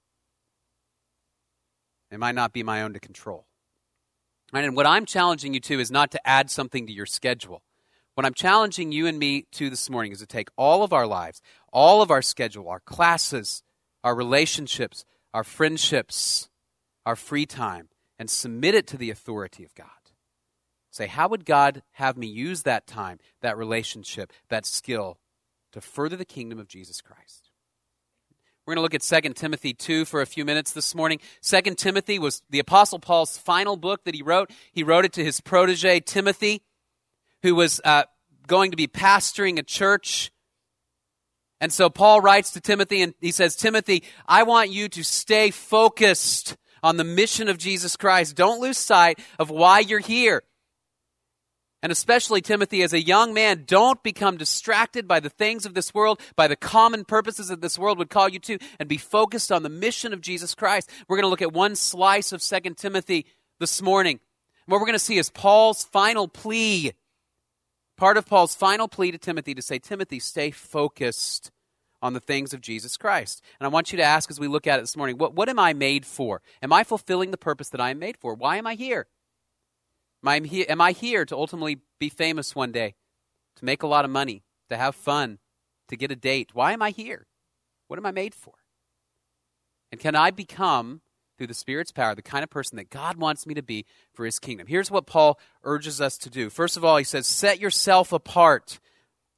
It 2.11 2.19
might 2.19 2.35
not 2.35 2.53
be 2.53 2.63
my 2.63 2.83
own 2.83 2.93
to 2.95 3.01
control. 3.01 3.47
And 4.53 4.77
what 4.77 4.87
I'm 4.87 5.05
challenging 5.05 5.53
you 5.55 5.61
to 5.61 5.79
is 5.79 5.91
not 5.91 6.11
to 6.13 6.27
add 6.27 6.51
something 6.51 6.87
to 6.87 6.93
your 6.93 7.07
schedule. 7.07 7.63
What 8.15 8.25
I'm 8.25 8.35
challenging 8.35 8.93
you 8.93 9.07
and 9.07 9.19
me 9.19 9.47
to 9.53 9.71
this 9.71 9.89
morning 9.89 10.13
is 10.13 10.19
to 10.19 10.27
take 10.27 10.49
all 10.57 10.83
of 10.83 10.93
our 10.93 11.07
lives, 11.07 11.41
all 11.73 12.03
of 12.03 12.11
our 12.11 12.23
schedule, 12.23 12.69
our 12.69 12.81
classes, 12.81 13.63
our 14.03 14.15
relationships, 14.15 15.05
our 15.35 15.45
friendships, 15.45 16.49
our 17.05 17.15
free 17.15 17.47
time, 17.47 17.91
and 18.19 18.29
submit 18.29 18.75
it 18.75 18.87
to 18.89 18.97
the 18.97 19.11
authority 19.11 19.65
of 19.65 19.75
God. 19.75 19.87
Say, 20.91 21.07
how 21.07 21.29
would 21.29 21.45
God 21.45 21.83
have 21.93 22.17
me 22.17 22.27
use 22.27 22.63
that 22.63 22.87
time, 22.87 23.19
that 23.41 23.57
relationship, 23.57 24.33
that 24.49 24.67
skill 24.67 25.19
to 25.73 25.81
further 25.81 26.17
the 26.17 26.25
kingdom 26.25 26.59
of 26.59 26.67
Jesus 26.67 27.01
Christ? 27.01 27.48
We're 28.69 28.75
going 28.75 28.87
to 28.87 28.97
look 28.99 29.13
at 29.13 29.23
2 29.25 29.33
Timothy 29.33 29.73
2 29.73 30.05
for 30.05 30.21
a 30.21 30.27
few 30.27 30.45
minutes 30.45 30.73
this 30.73 30.95
morning. 30.95 31.21
2 31.41 31.75
Timothy 31.75 32.19
was 32.19 32.43
the 32.51 32.59
Apostle 32.59 32.99
Paul's 32.99 33.39
final 33.39 33.79
book 33.79 34.05
that 34.05 34.15
he 34.15 34.21
wrote. 34.21 34.51
He 34.73 34.83
wrote 34.83 35.07
it 35.07 35.15
to 35.15 35.25
his 35.25 35.41
protege, 35.41 36.01
Timothy, 36.01 36.61
who 37.43 37.55
was 37.55 37.81
uh, 37.83 38.03
going 38.47 38.73
to 38.73 38.77
be 38.77 38.87
pastoring 38.87 39.59
a 39.59 39.63
church 39.63 40.31
and 41.61 41.73
so 41.73 41.89
Paul 41.89 42.21
writes 42.21 42.53
to 42.53 42.61
Timothy 42.61 43.01
and 43.01 43.15
he 43.21 43.31
says, 43.31 43.57
Timothy, 43.57 44.05
I 44.27 44.43
want 44.43 44.71
you 44.71 44.89
to 44.91 45.03
stay 45.03 45.51
focused 45.51 46.57
on 46.83 46.99
the 46.99 47.05
mission 47.05 47.49
of 47.49 47.59
Jesus 47.59 47.97
Christ. 47.97 48.37
Don't 48.37 48.61
lose 48.61 48.79
sight 48.79 49.19
of 49.39 49.51
why 49.51 49.81
you're 49.81 49.99
here. 49.99 50.43
And 51.83 51.93
especially, 51.93 52.41
Timothy, 52.41 52.83
as 52.83 52.93
a 52.93 53.01
young 53.01 53.33
man, 53.33 53.65
don't 53.67 54.03
become 54.03 54.37
distracted 54.37 55.07
by 55.07 55.21
the 55.21 55.31
things 55.31 55.65
of 55.65 55.75
this 55.75 55.95
world, 55.95 56.21
by 56.35 56.49
the 56.49 56.57
common 56.57 57.05
purposes 57.05 57.49
that 57.49 57.61
this 57.61 57.79
world 57.79 57.99
would 57.99 58.11
call 58.11 58.29
you 58.29 58.41
to, 58.41 58.59
and 58.81 58.89
be 58.89 58.97
focused 58.97 59.53
on 59.53 59.63
the 59.63 59.69
mission 59.69 60.13
of 60.13 60.21
Jesus 60.21 60.55
Christ. 60.55 60.91
We're 61.07 61.17
going 61.17 61.25
to 61.25 61.31
look 61.31 61.43
at 61.43 61.53
one 61.53 61.77
slice 61.77 62.33
of 62.33 62.43
2 62.43 62.75
Timothy 62.75 63.27
this 63.61 63.81
morning. 63.81 64.19
What 64.67 64.81
we're 64.81 64.87
going 64.87 64.95
to 64.95 64.99
see 64.99 65.19
is 65.19 65.31
Paul's 65.31 65.85
final 65.85 66.27
plea 66.27 66.93
part 67.99 68.17
of 68.17 68.25
Paul's 68.25 68.55
final 68.55 68.89
plea 68.89 69.11
to 69.11 69.19
Timothy 69.19 69.55
to 69.55 69.61
say, 69.61 69.79
Timothy, 69.79 70.21
stay 70.21 70.51
focused 70.51 71.51
on 72.01 72.15
the 72.15 72.21
things 72.21 72.55
of 72.55 72.61
Jesus 72.61 72.97
Christ. 72.97 73.43
And 73.59 73.67
I 73.67 73.69
want 73.69 73.93
you 73.93 73.99
to 73.99 74.05
ask 74.05 74.31
as 74.31 74.41
we 74.41 74.47
look 74.47 74.67
at 74.67 74.79
it 74.79 74.83
this 74.83 74.97
morning, 74.97 75.19
what, 75.19 75.35
what 75.35 75.49
am 75.49 75.59
I 75.59 75.73
made 75.73 76.07
for? 76.07 76.41
Am 76.63 76.73
I 76.73 76.85
fulfilling 76.85 77.33
the 77.33 77.37
purpose 77.37 77.69
that 77.71 77.81
I 77.81 77.91
am 77.91 77.99
made 77.99 78.17
for? 78.17 78.35
Why 78.35 78.57
am 78.57 78.67
I 78.67 78.77
here? 78.77 79.07
Am 80.27 80.81
I, 80.81 80.93
here 80.93 81.25
to 81.25 81.37
ultimately 81.37 81.79
be 81.99 82.09
famous 82.09 82.55
one 82.55 82.73
day, 82.73 82.95
to 83.57 83.65
make 83.65 83.83
a 83.83 83.87
lot 83.87 84.05
of 84.05 84.11
money, 84.11 84.43
to 84.69 84.77
have 84.77 84.95
fun, 84.95 85.39
to 85.89 85.97
get 85.97 86.11
a 86.11 86.17
date? 86.17 86.51
Why 86.53 86.73
am 86.73 86.83
I 86.83 86.91
here? 86.91 87.27
What 87.87 87.99
am 87.99 88.07
I 88.07 88.11
made 88.11 88.35
for? 88.35 88.55
And 89.91 90.01
can 90.01 90.15
I 90.15 90.31
become 90.31 91.01
through 91.39 91.47
the 91.47 91.55
Spirit's 91.55 91.93
power, 91.93 92.15
the 92.15 92.23
kind 92.23 92.43
of 92.43 92.51
person 92.51 92.77
that 92.77 92.91
God 92.91 93.17
wants 93.17 93.47
me 93.47 93.55
to 93.55 93.63
be 93.63 93.87
for 94.13 94.25
His 94.25 94.41
kingdom. 94.41 94.67
Here's 94.67 94.91
what 94.91 95.07
Paul 95.07 95.39
urges 95.63 96.01
us 96.01 96.19
to 96.19 96.31
do. 96.31 96.51
First 96.51 96.77
of 96.77 96.85
all, 96.85 96.97
he 96.97 97.05
says, 97.05 97.27
Set 97.27 97.61
yourself 97.61 98.13
apart. 98.13 98.81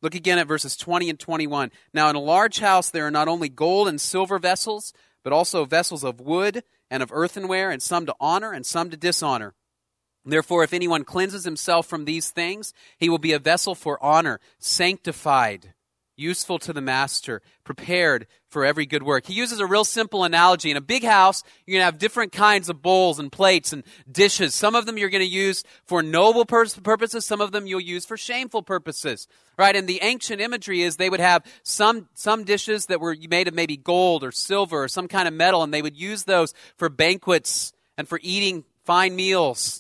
Look 0.03 0.15
again 0.15 0.39
at 0.39 0.49
verses 0.49 0.77
20 0.77 1.11
and 1.11 1.21
21. 1.21 1.71
Now, 1.93 2.09
in 2.09 2.17
a 2.17 2.21
large 2.21 2.61
house, 2.61 2.91
there 2.91 3.07
are 3.07 3.11
not 3.11 3.29
only 3.29 3.51
gold 3.51 3.87
and 3.87 4.01
silver 4.01 4.39
vessels, 4.39 4.95
but 5.23 5.35
also 5.35 5.67
vessels 5.67 6.03
of 6.03 6.21
wood 6.21 6.65
and 6.91 7.03
of 7.03 7.13
earthenware, 7.13 7.71
and 7.71 7.83
some 7.83 8.07
to 8.07 8.15
honor 8.19 8.53
and 8.53 8.65
some 8.65 8.89
to 8.89 8.97
dishonor. 8.97 9.55
Therefore, 10.25 10.63
if 10.63 10.75
anyone 10.75 11.05
cleanses 11.05 11.45
himself 11.45 11.87
from 11.87 12.05
these 12.05 12.31
things, 12.31 12.75
he 12.99 13.09
will 13.09 13.19
be 13.19 13.33
a 13.33 13.39
vessel 13.39 13.75
for 13.75 14.03
honor, 14.03 14.39
sanctified 14.59 15.73
useful 16.21 16.59
to 16.59 16.73
the 16.73 16.81
master, 16.81 17.41
prepared 17.65 18.27
for 18.49 18.65
every 18.65 18.85
good 18.85 19.03
work. 19.03 19.27
He 19.27 19.35
uses 19.35 19.59
a 19.59 19.67
real 19.67 19.85
simple 19.85 20.23
analogy. 20.23 20.71
In 20.71 20.77
a 20.77 20.83
big 20.83 21.03
house, 21.03 21.43
you're 21.65 21.75
going 21.75 21.81
to 21.81 21.87
have 21.87 21.99
different 21.99 22.33
kinds 22.33 22.69
of 22.69 22.83
bowls 22.83 23.19
and 23.19 23.33
plates 23.33 23.73
and 23.73 23.83
dishes. 24.11 24.55
Some 24.55 24.75
of 24.75 24.87
them 24.87 24.99
you're 24.99 25.09
going 25.09 25.25
to 25.25 25.27
use 25.27 25.65
for 25.85 26.03
noble 26.03 26.45
purposes, 26.45 27.25
some 27.25 27.41
of 27.41 27.53
them 27.53 27.67
you'll 27.67 27.81
use 27.81 28.05
for 28.05 28.17
shameful 28.17 28.63
purposes. 28.63 29.27
Right? 29.57 29.75
And 29.75 29.89
the 29.89 30.01
ancient 30.03 30.41
imagery 30.41 30.83
is 30.83 30.97
they 30.97 31.11
would 31.11 31.21
have 31.21 31.45
some, 31.63 32.09
some 32.15 32.45
dishes 32.45 32.87
that 32.87 33.01
were 33.01 33.17
made 33.29 33.49
of 33.49 33.55
maybe 33.55 33.77
gold 33.77 34.23
or 34.23 34.33
silver 34.33 34.85
or 34.85 34.89
some 34.89 35.09
kind 35.09 35.27
of 35.27 35.35
metal, 35.35 35.63
and 35.63 35.73
they 35.73 35.83
would 35.83 35.97
use 35.97 36.25
those 36.25 36.55
for 36.77 36.89
banquets 36.89 37.73
and 37.97 38.09
for 38.09 38.21
eating 38.23 38.65
fine 38.85 39.17
meals. 39.17 39.80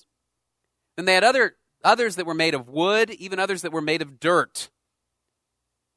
Then 0.96 1.06
they 1.06 1.14
had 1.14 1.24
other, 1.24 1.56
others 1.82 2.16
that 2.16 2.26
were 2.26 2.34
made 2.34 2.54
of 2.54 2.68
wood, 2.68 3.10
even 3.10 3.38
others 3.38 3.62
that 3.62 3.72
were 3.72 3.80
made 3.80 4.02
of 4.02 4.20
dirt 4.20 4.70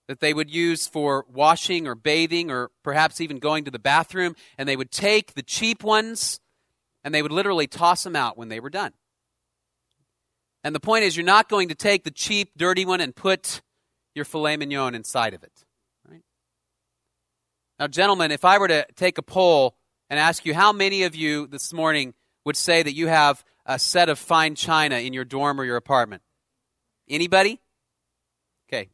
that 0.07 0.19
they 0.19 0.33
would 0.33 0.53
use 0.53 0.85
for 0.87 1.25
washing 1.31 1.87
or 1.87 1.95
bathing 1.95 2.51
or 2.51 2.71
perhaps 2.83 3.21
even 3.21 3.39
going 3.39 3.65
to 3.65 3.71
the 3.71 3.79
bathroom, 3.79 4.35
and 4.57 4.67
they 4.67 4.75
would 4.75 4.91
take 4.91 5.33
the 5.33 5.43
cheap 5.43 5.83
ones 5.83 6.39
and 7.03 7.13
they 7.13 7.21
would 7.21 7.31
literally 7.31 7.67
toss 7.67 8.03
them 8.03 8.15
out 8.15 8.37
when 8.37 8.49
they 8.49 8.59
were 8.59 8.69
done. 8.69 8.93
And 10.63 10.73
the 10.73 10.79
point 10.79 11.03
is, 11.03 11.17
you're 11.17 11.25
not 11.25 11.49
going 11.49 11.69
to 11.69 11.75
take 11.75 12.03
the 12.03 12.11
cheap, 12.11 12.51
dirty 12.57 12.85
one 12.85 13.01
and 13.01 13.15
put 13.15 13.61
your 14.15 14.23
filet 14.23 14.55
mignon 14.55 14.95
inside 14.95 15.33
of 15.33 15.43
it. 15.43 15.65
Right? 16.07 16.21
Now, 17.79 17.87
gentlemen, 17.87 18.31
if 18.31 18.45
I 18.45 18.57
were 18.57 18.69
to 18.69 18.85
take 18.95 19.17
a 19.17 19.21
poll 19.21 19.75
and 20.09 20.19
ask 20.19 20.45
you 20.45 20.53
how 20.53 20.71
many 20.71 21.03
of 21.03 21.15
you 21.15 21.47
this 21.47 21.73
morning 21.73 22.13
would 22.45 22.55
say 22.55 22.83
that 22.83 22.93
you 22.93 23.07
have 23.07 23.43
a 23.65 23.79
set 23.79 24.09
of 24.09 24.19
fine 24.19 24.55
china 24.55 24.97
in 24.97 25.13
your 25.13 25.25
dorm 25.25 25.59
or 25.59 25.65
your 25.65 25.77
apartment? 25.77 26.21
Anybody? 27.09 27.59
Okay. 28.67 28.89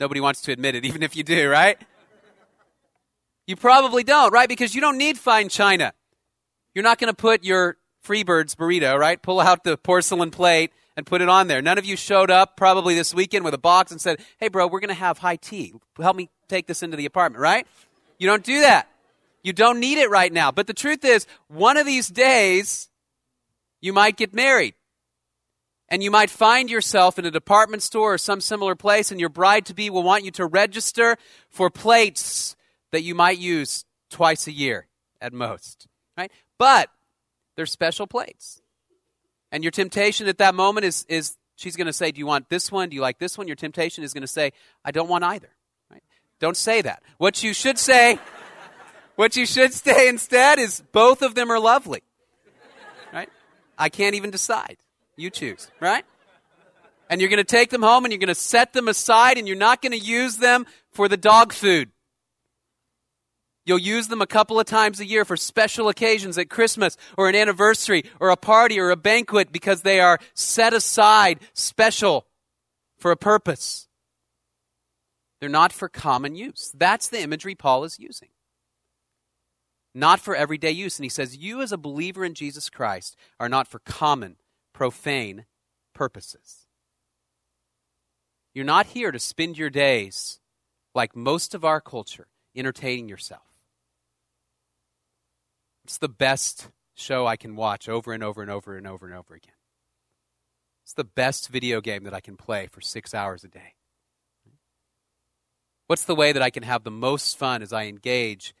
Nobody 0.00 0.20
wants 0.20 0.42
to 0.42 0.52
admit 0.52 0.74
it, 0.74 0.84
even 0.86 1.02
if 1.02 1.16
you 1.16 1.22
do, 1.22 1.48
right? 1.48 1.78
You 3.46 3.56
probably 3.56 4.04
don't, 4.04 4.32
right? 4.32 4.48
Because 4.48 4.74
you 4.74 4.80
don't 4.80 4.98
need 4.98 5.18
fine 5.18 5.48
china. 5.48 5.92
You're 6.74 6.84
not 6.84 6.98
going 6.98 7.12
to 7.12 7.16
put 7.16 7.44
your 7.44 7.76
Freebirds 8.04 8.54
burrito, 8.54 8.98
right? 8.98 9.20
Pull 9.20 9.40
out 9.40 9.64
the 9.64 9.76
porcelain 9.76 10.30
plate 10.30 10.72
and 10.96 11.06
put 11.06 11.20
it 11.20 11.28
on 11.28 11.46
there. 11.48 11.62
None 11.62 11.78
of 11.78 11.84
you 11.84 11.96
showed 11.96 12.30
up 12.30 12.56
probably 12.56 12.94
this 12.94 13.14
weekend 13.14 13.44
with 13.44 13.54
a 13.54 13.58
box 13.58 13.90
and 13.90 14.00
said, 14.00 14.20
hey, 14.38 14.48
bro, 14.48 14.66
we're 14.66 14.80
going 14.80 14.88
to 14.88 14.94
have 14.94 15.18
high 15.18 15.36
tea. 15.36 15.72
Help 16.00 16.16
me 16.16 16.30
take 16.48 16.66
this 16.66 16.82
into 16.82 16.96
the 16.96 17.06
apartment, 17.06 17.40
right? 17.40 17.66
You 18.18 18.28
don't 18.28 18.44
do 18.44 18.60
that. 18.60 18.88
You 19.42 19.52
don't 19.52 19.80
need 19.80 19.98
it 19.98 20.08
right 20.10 20.32
now. 20.32 20.50
But 20.50 20.66
the 20.66 20.74
truth 20.74 21.04
is, 21.04 21.26
one 21.48 21.76
of 21.76 21.86
these 21.86 22.08
days, 22.08 22.88
you 23.84 23.92
might 23.92 24.16
get 24.16 24.32
married. 24.32 24.74
And 25.90 26.02
you 26.02 26.10
might 26.10 26.30
find 26.30 26.70
yourself 26.70 27.18
in 27.18 27.26
a 27.26 27.30
department 27.30 27.82
store 27.82 28.14
or 28.14 28.18
some 28.18 28.40
similar 28.40 28.74
place, 28.74 29.10
and 29.10 29.20
your 29.20 29.28
bride 29.28 29.66
to 29.66 29.74
be 29.74 29.90
will 29.90 30.02
want 30.02 30.24
you 30.24 30.30
to 30.32 30.46
register 30.46 31.18
for 31.50 31.68
plates 31.68 32.56
that 32.92 33.02
you 33.02 33.14
might 33.14 33.36
use 33.36 33.84
twice 34.08 34.46
a 34.46 34.52
year 34.52 34.86
at 35.20 35.34
most. 35.34 35.86
Right? 36.16 36.32
But 36.58 36.88
they're 37.56 37.66
special 37.66 38.06
plates. 38.06 38.62
And 39.52 39.62
your 39.62 39.70
temptation 39.70 40.28
at 40.28 40.38
that 40.38 40.54
moment 40.54 40.86
is, 40.86 41.04
is 41.10 41.36
she's 41.56 41.76
going 41.76 41.86
to 41.86 41.92
say, 41.92 42.10
Do 42.10 42.18
you 42.18 42.26
want 42.26 42.48
this 42.48 42.72
one? 42.72 42.88
Do 42.88 42.96
you 42.96 43.02
like 43.02 43.18
this 43.18 43.36
one? 43.36 43.46
Your 43.46 43.56
temptation 43.56 44.02
is 44.02 44.14
going 44.14 44.22
to 44.22 44.26
say, 44.26 44.52
I 44.82 44.92
don't 44.92 45.10
want 45.10 45.24
either. 45.24 45.50
Right? 45.90 46.02
Don't 46.40 46.56
say 46.56 46.80
that. 46.80 47.02
What 47.18 47.42
you 47.42 47.52
should 47.52 47.78
say, 47.78 48.18
what 49.16 49.36
you 49.36 49.44
should 49.44 49.74
say 49.74 50.08
instead 50.08 50.58
is, 50.58 50.82
Both 50.92 51.20
of 51.20 51.34
them 51.34 51.50
are 51.50 51.60
lovely. 51.60 52.02
I 53.78 53.88
can't 53.88 54.14
even 54.14 54.30
decide. 54.30 54.76
You 55.16 55.30
choose, 55.30 55.68
right? 55.80 56.04
And 57.08 57.20
you're 57.20 57.30
going 57.30 57.38
to 57.38 57.44
take 57.44 57.70
them 57.70 57.82
home 57.82 58.04
and 58.04 58.12
you're 58.12 58.18
going 58.18 58.28
to 58.28 58.34
set 58.34 58.72
them 58.72 58.88
aside 58.88 59.38
and 59.38 59.46
you're 59.46 59.56
not 59.56 59.82
going 59.82 59.92
to 59.92 59.98
use 59.98 60.36
them 60.36 60.66
for 60.90 61.08
the 61.08 61.16
dog 61.16 61.52
food. 61.52 61.90
You'll 63.66 63.78
use 63.78 64.08
them 64.08 64.20
a 64.20 64.26
couple 64.26 64.60
of 64.60 64.66
times 64.66 65.00
a 65.00 65.06
year 65.06 65.24
for 65.24 65.36
special 65.36 65.88
occasions 65.88 66.36
at 66.36 66.50
Christmas 66.50 66.96
or 67.16 67.28
an 67.28 67.34
anniversary 67.34 68.04
or 68.20 68.30
a 68.30 68.36
party 68.36 68.78
or 68.78 68.90
a 68.90 68.96
banquet 68.96 69.52
because 69.52 69.82
they 69.82 70.00
are 70.00 70.18
set 70.34 70.74
aside 70.74 71.40
special 71.54 72.26
for 72.98 73.10
a 73.10 73.16
purpose. 73.16 73.88
They're 75.40 75.48
not 75.48 75.72
for 75.72 75.88
common 75.88 76.34
use. 76.34 76.72
That's 76.76 77.08
the 77.08 77.20
imagery 77.20 77.54
Paul 77.54 77.84
is 77.84 77.98
using. 77.98 78.28
Not 79.94 80.20
for 80.20 80.34
everyday 80.34 80.72
use. 80.72 80.98
And 80.98 81.04
he 81.04 81.08
says, 81.08 81.36
You 81.36 81.62
as 81.62 81.72
a 81.72 81.78
believer 81.78 82.24
in 82.24 82.34
Jesus 82.34 82.68
Christ 82.68 83.16
are 83.38 83.48
not 83.48 83.68
for 83.68 83.78
common, 83.80 84.36
profane 84.72 85.46
purposes. 85.94 86.66
You're 88.52 88.64
not 88.64 88.86
here 88.86 89.12
to 89.12 89.18
spend 89.18 89.56
your 89.56 89.70
days 89.70 90.40
like 90.94 91.16
most 91.16 91.54
of 91.54 91.64
our 91.64 91.80
culture 91.80 92.26
entertaining 92.54 93.08
yourself. 93.08 93.42
It's 95.84 95.98
the 95.98 96.08
best 96.08 96.70
show 96.94 97.26
I 97.26 97.36
can 97.36 97.56
watch 97.56 97.88
over 97.88 98.12
and 98.12 98.22
over 98.22 98.42
and 98.42 98.50
over 98.50 98.76
and 98.76 98.86
over 98.86 99.06
and 99.06 99.14
over 99.14 99.34
again. 99.34 99.54
It's 100.84 100.94
the 100.94 101.04
best 101.04 101.48
video 101.48 101.80
game 101.80 102.04
that 102.04 102.14
I 102.14 102.20
can 102.20 102.36
play 102.36 102.66
for 102.66 102.80
six 102.80 103.14
hours 103.14 103.42
a 103.42 103.48
day. 103.48 103.74
What's 105.86 106.04
the 106.04 106.14
way 106.14 106.32
that 106.32 106.42
I 106.42 106.50
can 106.50 106.62
have 106.62 106.84
the 106.84 106.90
most 106.90 107.36
fun 107.36 107.62
as 107.62 107.72
I 107.72 107.84
engage 107.84 108.54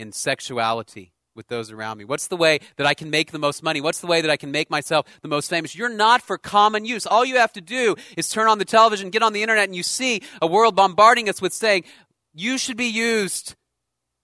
in 0.00 0.12
sexuality 0.12 1.12
with 1.36 1.48
those 1.48 1.70
around 1.70 1.98
me? 1.98 2.04
What's 2.04 2.26
the 2.26 2.36
way 2.36 2.58
that 2.76 2.86
I 2.86 2.94
can 2.94 3.10
make 3.10 3.30
the 3.30 3.38
most 3.38 3.62
money? 3.62 3.80
What's 3.80 4.00
the 4.00 4.06
way 4.06 4.20
that 4.20 4.30
I 4.30 4.36
can 4.36 4.50
make 4.50 4.70
myself 4.70 5.06
the 5.22 5.28
most 5.28 5.48
famous? 5.50 5.76
You're 5.76 5.88
not 5.88 6.22
for 6.22 6.38
common 6.38 6.84
use. 6.84 7.06
All 7.06 7.24
you 7.24 7.36
have 7.36 7.52
to 7.52 7.60
do 7.60 7.96
is 8.16 8.28
turn 8.28 8.48
on 8.48 8.58
the 8.58 8.64
television, 8.64 9.10
get 9.10 9.22
on 9.22 9.32
the 9.32 9.42
internet, 9.42 9.64
and 9.64 9.76
you 9.76 9.82
see 9.82 10.22
a 10.42 10.46
world 10.46 10.74
bombarding 10.74 11.28
us 11.28 11.40
with 11.40 11.52
saying, 11.52 11.84
you 12.32 12.58
should 12.58 12.76
be 12.76 12.86
used 12.86 13.54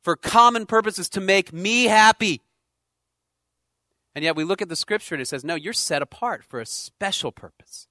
for 0.02 0.16
common 0.16 0.66
purposes 0.66 1.08
to 1.10 1.20
make 1.20 1.52
me 1.52 1.84
happy. 1.84 2.40
And 4.14 4.24
yet 4.24 4.34
we 4.34 4.44
look 4.44 4.62
at 4.62 4.68
the 4.68 4.76
scripture 4.76 5.14
and 5.14 5.22
it 5.22 5.26
says, 5.26 5.44
no, 5.44 5.56
you're 5.56 5.72
set 5.72 6.00
apart 6.00 6.42
for 6.42 6.58
a 6.58 6.66
special 6.66 7.30
purpose 7.32 7.86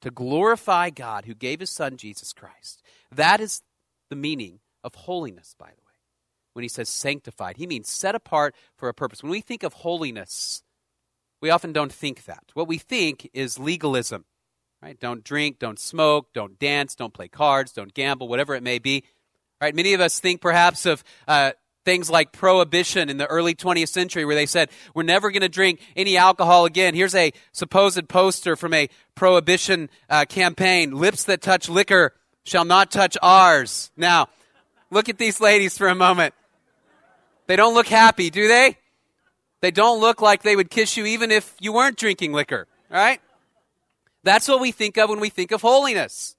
to 0.00 0.10
glorify 0.10 0.90
God 0.90 1.26
who 1.26 1.34
gave 1.34 1.60
his 1.60 1.70
son 1.70 1.96
Jesus 1.96 2.32
Christ. 2.32 2.82
That 3.12 3.40
is 3.40 3.62
the 4.08 4.16
meaning 4.16 4.60
of 4.82 4.94
holiness, 4.94 5.54
by 5.58 5.66
the 5.66 5.82
way. 5.82 5.85
When 6.56 6.62
he 6.62 6.68
says 6.68 6.88
sanctified, 6.88 7.58
he 7.58 7.66
means 7.66 7.86
set 7.88 8.14
apart 8.14 8.54
for 8.76 8.88
a 8.88 8.94
purpose. 8.94 9.22
When 9.22 9.30
we 9.30 9.42
think 9.42 9.62
of 9.62 9.74
holiness, 9.74 10.62
we 11.42 11.50
often 11.50 11.74
don't 11.74 11.92
think 11.92 12.24
that. 12.24 12.44
What 12.54 12.66
we 12.66 12.78
think 12.78 13.28
is 13.34 13.58
legalism. 13.58 14.24
Right? 14.82 14.98
Don't 14.98 15.22
drink, 15.22 15.58
don't 15.58 15.78
smoke, 15.78 16.32
don't 16.32 16.58
dance, 16.58 16.94
don't 16.94 17.12
play 17.12 17.28
cards, 17.28 17.72
don't 17.72 17.92
gamble, 17.92 18.26
whatever 18.26 18.54
it 18.54 18.62
may 18.62 18.78
be. 18.78 19.04
Right? 19.60 19.74
Many 19.74 19.92
of 19.92 20.00
us 20.00 20.18
think 20.18 20.40
perhaps 20.40 20.86
of 20.86 21.04
uh, 21.28 21.52
things 21.84 22.08
like 22.08 22.32
prohibition 22.32 23.10
in 23.10 23.18
the 23.18 23.26
early 23.26 23.54
20th 23.54 23.88
century 23.88 24.24
where 24.24 24.34
they 24.34 24.46
said, 24.46 24.70
we're 24.94 25.02
never 25.02 25.30
going 25.30 25.42
to 25.42 25.50
drink 25.50 25.80
any 25.94 26.16
alcohol 26.16 26.64
again. 26.64 26.94
Here's 26.94 27.14
a 27.14 27.32
supposed 27.52 28.08
poster 28.08 28.56
from 28.56 28.72
a 28.72 28.88
prohibition 29.14 29.90
uh, 30.08 30.24
campaign. 30.26 30.92
Lips 30.92 31.24
that 31.24 31.42
touch 31.42 31.68
liquor 31.68 32.14
shall 32.44 32.64
not 32.64 32.90
touch 32.90 33.18
ours. 33.22 33.90
Now, 33.94 34.28
look 34.90 35.10
at 35.10 35.18
these 35.18 35.38
ladies 35.38 35.76
for 35.76 35.88
a 35.88 35.94
moment. 35.94 36.32
They 37.46 37.56
don't 37.56 37.74
look 37.74 37.86
happy, 37.86 38.30
do 38.30 38.48
they? 38.48 38.76
They 39.60 39.70
don't 39.70 40.00
look 40.00 40.20
like 40.20 40.42
they 40.42 40.56
would 40.56 40.70
kiss 40.70 40.96
you 40.96 41.06
even 41.06 41.30
if 41.30 41.54
you 41.60 41.72
weren't 41.72 41.96
drinking 41.96 42.32
liquor, 42.32 42.66
right? 42.90 43.20
That's 44.22 44.48
what 44.48 44.60
we 44.60 44.72
think 44.72 44.96
of 44.96 45.08
when 45.08 45.20
we 45.20 45.30
think 45.30 45.52
of 45.52 45.62
holiness. 45.62 46.36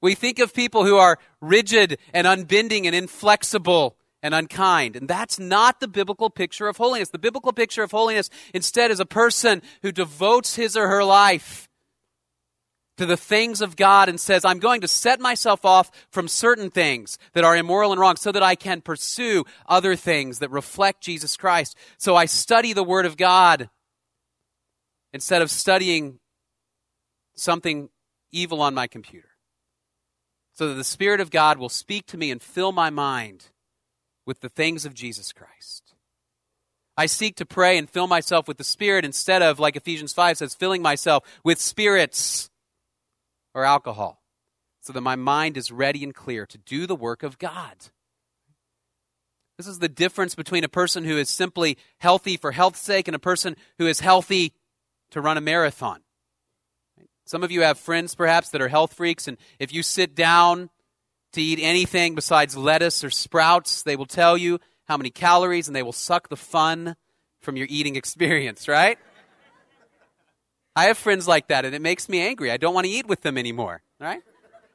We 0.00 0.14
think 0.14 0.38
of 0.38 0.54
people 0.54 0.84
who 0.84 0.96
are 0.96 1.18
rigid 1.40 1.98
and 2.14 2.26
unbending 2.26 2.86
and 2.86 2.94
inflexible 2.94 3.96
and 4.22 4.34
unkind. 4.34 4.96
And 4.96 5.08
that's 5.08 5.38
not 5.38 5.80
the 5.80 5.88
biblical 5.88 6.30
picture 6.30 6.68
of 6.68 6.76
holiness. 6.76 7.10
The 7.10 7.18
biblical 7.18 7.52
picture 7.52 7.82
of 7.82 7.90
holiness 7.90 8.30
instead 8.54 8.90
is 8.90 9.00
a 9.00 9.06
person 9.06 9.62
who 9.82 9.92
devotes 9.92 10.56
his 10.56 10.76
or 10.76 10.88
her 10.88 11.04
life 11.04 11.67
to 12.98 13.06
the 13.06 13.16
things 13.16 13.60
of 13.60 13.76
God 13.76 14.08
and 14.08 14.20
says, 14.20 14.44
I'm 14.44 14.58
going 14.58 14.82
to 14.82 14.88
set 14.88 15.20
myself 15.20 15.64
off 15.64 15.90
from 16.10 16.28
certain 16.28 16.70
things 16.70 17.18
that 17.32 17.44
are 17.44 17.56
immoral 17.56 17.92
and 17.92 18.00
wrong 18.00 18.16
so 18.16 18.30
that 18.30 18.42
I 18.42 18.54
can 18.54 18.80
pursue 18.80 19.44
other 19.66 19.96
things 19.96 20.40
that 20.40 20.50
reflect 20.50 21.02
Jesus 21.02 21.36
Christ. 21.36 21.76
So 21.96 22.14
I 22.14 22.26
study 22.26 22.72
the 22.72 22.84
Word 22.84 23.06
of 23.06 23.16
God 23.16 23.70
instead 25.12 25.42
of 25.42 25.50
studying 25.50 26.18
something 27.34 27.88
evil 28.30 28.60
on 28.60 28.74
my 28.74 28.86
computer 28.86 29.30
so 30.54 30.68
that 30.68 30.74
the 30.74 30.84
Spirit 30.84 31.20
of 31.20 31.30
God 31.30 31.56
will 31.58 31.68
speak 31.68 32.06
to 32.06 32.18
me 32.18 32.30
and 32.30 32.42
fill 32.42 32.72
my 32.72 32.90
mind 32.90 33.46
with 34.26 34.40
the 34.40 34.48
things 34.48 34.84
of 34.84 34.92
Jesus 34.92 35.32
Christ. 35.32 35.94
I 36.96 37.06
seek 37.06 37.36
to 37.36 37.46
pray 37.46 37.78
and 37.78 37.88
fill 37.88 38.08
myself 38.08 38.48
with 38.48 38.58
the 38.58 38.64
Spirit 38.64 39.04
instead 39.04 39.40
of, 39.40 39.60
like 39.60 39.76
Ephesians 39.76 40.12
5 40.12 40.38
says, 40.38 40.56
filling 40.56 40.82
myself 40.82 41.22
with 41.44 41.60
spirits 41.60 42.50
or 43.58 43.64
alcohol, 43.64 44.22
so 44.80 44.92
that 44.92 45.00
my 45.00 45.16
mind 45.16 45.56
is 45.56 45.72
ready 45.72 46.04
and 46.04 46.14
clear 46.14 46.46
to 46.46 46.58
do 46.58 46.86
the 46.86 46.94
work 46.94 47.24
of 47.24 47.38
God. 47.38 47.74
This 49.56 49.66
is 49.66 49.80
the 49.80 49.88
difference 49.88 50.36
between 50.36 50.62
a 50.62 50.68
person 50.68 51.02
who 51.02 51.18
is 51.18 51.28
simply 51.28 51.76
healthy 51.98 52.36
for 52.36 52.52
health's 52.52 52.78
sake 52.78 53.08
and 53.08 53.16
a 53.16 53.18
person 53.18 53.56
who 53.78 53.88
is 53.88 53.98
healthy 53.98 54.52
to 55.10 55.20
run 55.20 55.36
a 55.36 55.40
marathon. 55.40 56.02
Some 57.26 57.42
of 57.42 57.50
you 57.50 57.62
have 57.62 57.78
friends, 57.78 58.14
perhaps, 58.14 58.50
that 58.50 58.62
are 58.62 58.68
health 58.68 58.94
freaks, 58.94 59.26
and 59.26 59.36
if 59.58 59.74
you 59.74 59.82
sit 59.82 60.14
down 60.14 60.70
to 61.32 61.42
eat 61.42 61.58
anything 61.60 62.14
besides 62.14 62.56
lettuce 62.56 63.02
or 63.02 63.10
sprouts, 63.10 63.82
they 63.82 63.96
will 63.96 64.06
tell 64.06 64.38
you 64.38 64.60
how 64.86 64.96
many 64.96 65.10
calories 65.10 65.66
and 65.66 65.74
they 65.74 65.82
will 65.82 65.92
suck 65.92 66.28
the 66.28 66.36
fun 66.36 66.94
from 67.40 67.56
your 67.56 67.66
eating 67.68 67.96
experience, 68.02 68.68
right? 68.68 68.98
I 70.78 70.84
have 70.84 70.96
friends 70.96 71.26
like 71.26 71.48
that, 71.48 71.64
and 71.64 71.74
it 71.74 71.82
makes 71.82 72.08
me 72.08 72.20
angry. 72.20 72.52
I 72.52 72.56
don't 72.56 72.72
want 72.72 72.86
to 72.86 72.92
eat 72.92 73.08
with 73.08 73.22
them 73.22 73.36
anymore, 73.36 73.82
right? 73.98 74.22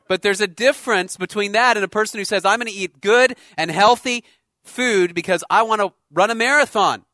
But 0.10 0.22
there's 0.22 0.42
a 0.42 0.48
difference 0.48 1.16
between 1.16 1.54
that 1.54 1.78
and 1.78 1.84
a 1.86 1.88
person 1.88 2.18
who 2.18 2.26
says, 2.26 2.44
I'm 2.44 2.60
going 2.60 2.70
to 2.70 2.78
eat 2.78 3.00
good 3.00 3.38
and 3.56 3.72
healthy 3.72 4.26
food 4.66 5.16
because 5.16 5.46
I 5.50 5.64
want 5.64 5.80
to 5.80 5.94
run 6.12 6.30
a 6.30 6.36
marathon. 6.36 7.06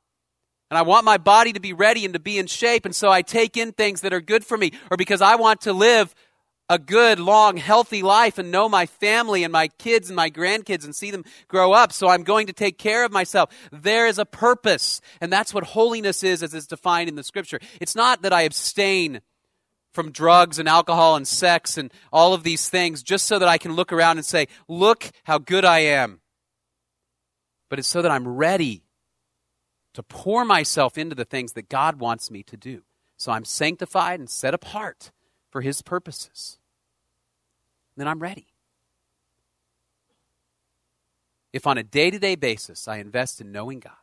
And 0.71 0.78
I 0.80 0.82
want 0.82 1.06
my 1.06 1.19
body 1.19 1.54
to 1.54 1.60
be 1.60 1.71
ready 1.71 2.04
and 2.04 2.15
to 2.15 2.19
be 2.19 2.39
in 2.39 2.47
shape. 2.47 2.84
And 2.84 2.95
so 2.95 3.12
I 3.12 3.21
take 3.21 3.58
in 3.58 3.73
things 3.73 4.02
that 4.02 4.12
are 4.12 4.21
good 4.21 4.43
for 4.43 4.58
me, 4.58 4.71
or 4.89 4.97
because 4.97 5.21
I 5.21 5.36
want 5.36 5.62
to 5.62 5.73
live 5.73 6.15
a 6.69 6.77
good, 6.77 7.19
long, 7.19 7.58
healthy 7.58 8.03
life 8.03 8.38
and 8.38 8.51
know 8.51 8.69
my 8.69 8.86
family 8.86 9.43
and 9.43 9.51
my 9.51 9.67
kids 9.67 10.10
and 10.10 10.15
my 10.15 10.29
grandkids 10.29 10.86
and 10.86 10.95
see 10.95 11.10
them 11.10 11.25
grow 11.47 11.73
up. 11.73 11.91
So 11.91 12.08
I'm 12.08 12.23
going 12.23 12.47
to 12.47 12.53
take 12.53 12.77
care 12.77 13.03
of 13.03 13.12
myself. 13.12 13.49
There 13.71 14.05
is 14.05 14.19
a 14.19 14.25
purpose. 14.25 15.01
And 15.19 15.34
that's 15.34 15.53
what 15.53 15.63
holiness 15.63 16.23
is 16.23 16.43
as 16.43 16.53
it's 16.53 16.67
defined 16.67 17.10
in 17.10 17.15
the 17.15 17.23
scripture. 17.23 17.60
It's 17.82 17.95
not 17.95 18.21
that 18.21 18.34
I 18.34 18.43
abstain 18.43 19.21
from 19.93 20.12
drugs 20.12 20.60
and 20.60 20.69
alcohol 20.69 21.15
and 21.15 21.27
sex 21.27 21.75
and 21.75 21.91
all 22.13 22.36
of 22.36 22.43
these 22.43 22.69
things 22.69 23.01
just 23.01 23.25
so 23.25 23.39
that 23.39 23.49
I 23.49 23.58
can 23.58 23.73
look 23.73 23.91
around 23.91 24.17
and 24.17 24.25
say, 24.25 24.47
look 24.67 25.10
how 25.23 25.39
good 25.39 25.65
I 25.65 25.79
am. 25.79 26.21
But 27.69 27.79
it's 27.79 27.88
so 27.88 28.03
that 28.03 28.12
I'm 28.12 28.27
ready 28.27 28.84
to 29.95 30.03
pour 30.03 30.45
myself 30.45 30.97
into 30.97 31.15
the 31.15 31.25
things 31.25 31.53
that 31.53 31.69
God 31.69 31.99
wants 31.99 32.29
me 32.29 32.43
to 32.43 32.55
do. 32.55 32.84
So 33.17 33.32
I'm 33.32 33.43
sanctified 33.43 34.19
and 34.19 34.29
set 34.29 34.53
apart 34.53 35.12
for 35.49 35.62
His 35.62 35.81
purposes. 35.81 36.57
then 37.97 38.07
I'm 38.07 38.19
ready. 38.19 38.47
If 41.51 41.65
on 41.65 41.77
a 41.77 41.83
day 41.83 42.12
to 42.12 42.19
day 42.19 42.35
basis 42.35 42.88
I 42.88 42.97
invest 42.97 43.41
in 43.41 43.51
knowing 43.51 43.79
God, 43.79 43.93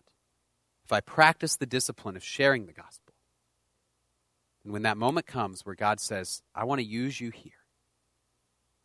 if 0.85 0.93
I 0.93 1.01
practice 1.01 1.57
the 1.57 1.67
discipline 1.67 2.17
of 2.17 2.25
sharing 2.25 2.67
the 2.67 2.73
gospel, 2.73 3.15
and 4.65 4.73
when 4.73 4.83
that 4.83 4.97
moment 4.97 5.27
comes 5.27 5.65
where 5.65 5.77
God 5.77 6.01
says, 6.01 6.43
I 6.55 6.65
want 6.65 6.81
to 6.81 6.87
use 6.87 7.21
you 7.21 7.31
here, 7.31 7.53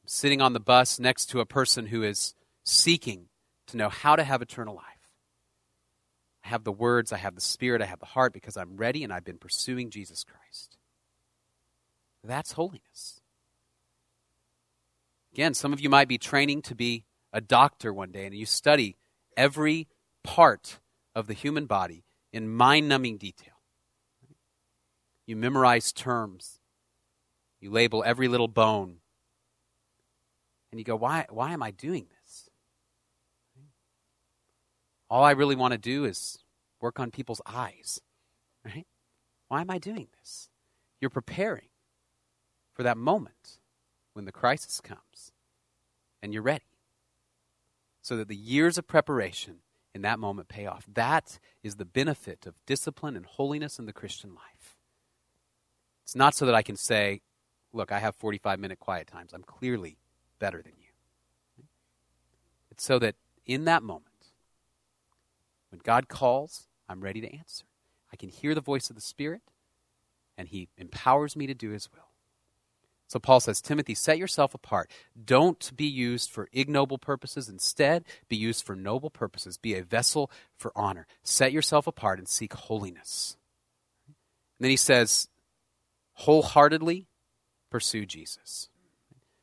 I'm 0.03 0.07
sitting 0.07 0.41
on 0.41 0.53
the 0.53 0.59
bus 0.59 0.99
next 0.99 1.27
to 1.27 1.39
a 1.39 1.45
person 1.45 1.87
who 1.87 2.03
is 2.03 2.35
seeking 2.63 3.29
to 3.67 3.77
know 3.77 3.89
how 3.89 4.15
to 4.15 4.23
have 4.23 4.41
eternal 4.41 4.75
life. 4.75 4.85
I 6.43 6.49
have 6.49 6.63
the 6.63 6.71
words, 6.71 7.11
I 7.11 7.17
have 7.17 7.35
the 7.35 7.41
spirit, 7.41 7.81
I 7.81 7.85
have 7.85 7.99
the 7.99 8.05
heart 8.05 8.33
because 8.33 8.57
I'm 8.57 8.77
ready 8.77 9.03
and 9.03 9.11
I've 9.11 9.25
been 9.25 9.37
pursuing 9.37 9.89
Jesus 9.89 10.23
Christ. 10.23 10.77
That's 12.23 12.53
holiness. 12.53 13.21
Again, 15.33 15.53
some 15.53 15.73
of 15.73 15.79
you 15.79 15.89
might 15.89 16.07
be 16.07 16.17
training 16.17 16.61
to 16.63 16.75
be 16.75 17.05
a 17.33 17.41
doctor 17.41 17.93
one 17.93 18.11
day 18.11 18.25
and 18.25 18.35
you 18.35 18.45
study 18.45 18.97
every 19.37 19.87
part 20.23 20.79
of 21.15 21.27
the 21.27 21.33
human 21.33 21.65
body 21.65 22.03
in 22.33 22.49
mind 22.49 22.89
numbing 22.89 23.17
detail. 23.17 23.53
You 25.25 25.35
memorize 25.35 25.91
terms, 25.91 26.59
you 27.59 27.71
label 27.71 28.03
every 28.05 28.27
little 28.27 28.47
bone, 28.47 28.97
and 30.71 30.79
you 30.79 30.83
go, 30.85 30.95
why, 30.95 31.25
why 31.29 31.53
am 31.53 31.63
I 31.63 31.71
doing 31.71 32.07
this? 32.21 32.49
All 35.09 35.23
I 35.23 35.31
really 35.31 35.55
want 35.55 35.73
to 35.73 35.77
do 35.77 36.05
is 36.05 36.39
work 36.79 36.99
on 36.99 37.11
people's 37.11 37.41
eyes, 37.45 38.01
right? 38.65 38.87
Why 39.47 39.61
am 39.61 39.69
I 39.69 39.77
doing 39.77 40.07
this? 40.19 40.49
You're 40.99 41.09
preparing 41.09 41.67
for 42.73 42.83
that 42.83 42.97
moment 42.97 43.59
when 44.13 44.25
the 44.25 44.31
crisis 44.31 44.81
comes 44.81 45.31
and 46.21 46.33
you're 46.33 46.43
ready 46.43 46.65
so 48.01 48.17
that 48.17 48.27
the 48.27 48.35
years 48.35 48.77
of 48.77 48.87
preparation 48.87 49.59
in 49.93 50.01
that 50.01 50.19
moment 50.19 50.47
pay 50.47 50.65
off. 50.65 50.85
That 50.91 51.39
is 51.63 51.75
the 51.75 51.85
benefit 51.85 52.45
of 52.45 52.55
discipline 52.65 53.15
and 53.15 53.25
holiness 53.25 53.77
in 53.77 53.85
the 53.85 53.93
Christian 53.93 54.31
life. 54.31 54.77
It's 56.03 56.15
not 56.15 56.33
so 56.33 56.45
that 56.45 56.55
I 56.55 56.61
can 56.61 56.75
say, 56.75 57.21
look, 57.73 57.91
I 57.91 57.99
have 57.99 58.15
45 58.15 58.59
minute 58.59 58.79
quiet 58.79 59.07
times. 59.07 59.33
I'm 59.33 59.43
clearly 59.43 59.97
better 60.39 60.61
than 60.61 60.73
you. 60.79 61.65
It's 62.71 62.83
so 62.83 62.99
that 62.99 63.15
in 63.45 63.65
that 63.65 63.83
moment, 63.83 64.07
when 65.69 65.81
God 65.83 66.07
calls, 66.07 66.67
I'm 66.89 67.01
ready 67.01 67.21
to 67.21 67.33
answer. 67.33 67.65
I 68.11 68.15
can 68.15 68.29
hear 68.29 68.55
the 68.55 68.61
voice 68.61 68.89
of 68.89 68.95
the 68.95 69.01
Spirit, 69.01 69.41
and 70.37 70.47
He 70.47 70.67
empowers 70.77 71.35
me 71.35 71.47
to 71.47 71.53
do 71.53 71.69
His 71.69 71.89
will. 71.91 72.10
So 73.11 73.19
Paul 73.19 73.41
says, 73.41 73.59
Timothy, 73.59 73.93
set 73.93 74.17
yourself 74.17 74.53
apart. 74.53 74.89
Don't 75.21 75.75
be 75.75 75.83
used 75.83 76.29
for 76.29 76.47
ignoble 76.53 76.97
purposes. 76.97 77.49
Instead, 77.49 78.05
be 78.29 78.37
used 78.37 78.65
for 78.65 78.73
noble 78.73 79.09
purposes. 79.09 79.57
Be 79.57 79.75
a 79.75 79.83
vessel 79.83 80.31
for 80.55 80.71
honor. 80.77 81.05
Set 81.21 81.51
yourself 81.51 81.87
apart 81.87 82.19
and 82.19 82.27
seek 82.29 82.53
holiness. 82.53 83.35
And 84.07 84.63
then 84.63 84.69
he 84.69 84.77
says, 84.77 85.27
wholeheartedly 86.13 87.07
pursue 87.69 88.05
Jesus. 88.05 88.69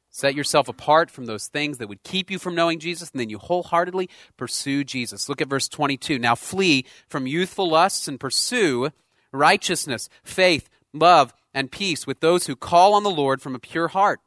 Set 0.08 0.34
yourself 0.34 0.68
apart 0.68 1.10
from 1.10 1.26
those 1.26 1.48
things 1.48 1.76
that 1.76 1.90
would 1.90 2.02
keep 2.02 2.30
you 2.30 2.38
from 2.38 2.54
knowing 2.54 2.78
Jesus, 2.78 3.10
and 3.10 3.20
then 3.20 3.28
you 3.28 3.36
wholeheartedly 3.36 4.08
pursue 4.38 4.82
Jesus. 4.82 5.28
Look 5.28 5.42
at 5.42 5.50
verse 5.50 5.68
22. 5.68 6.18
Now 6.18 6.36
flee 6.36 6.86
from 7.06 7.26
youthful 7.26 7.68
lusts 7.68 8.08
and 8.08 8.18
pursue 8.18 8.88
righteousness, 9.30 10.08
faith, 10.24 10.70
love, 10.94 11.34
and 11.54 11.72
peace 11.72 12.06
with 12.06 12.20
those 12.20 12.46
who 12.46 12.56
call 12.56 12.94
on 12.94 13.02
the 13.02 13.10
Lord 13.10 13.40
from 13.42 13.54
a 13.54 13.60
pure 13.60 13.88
heart. 13.88 14.20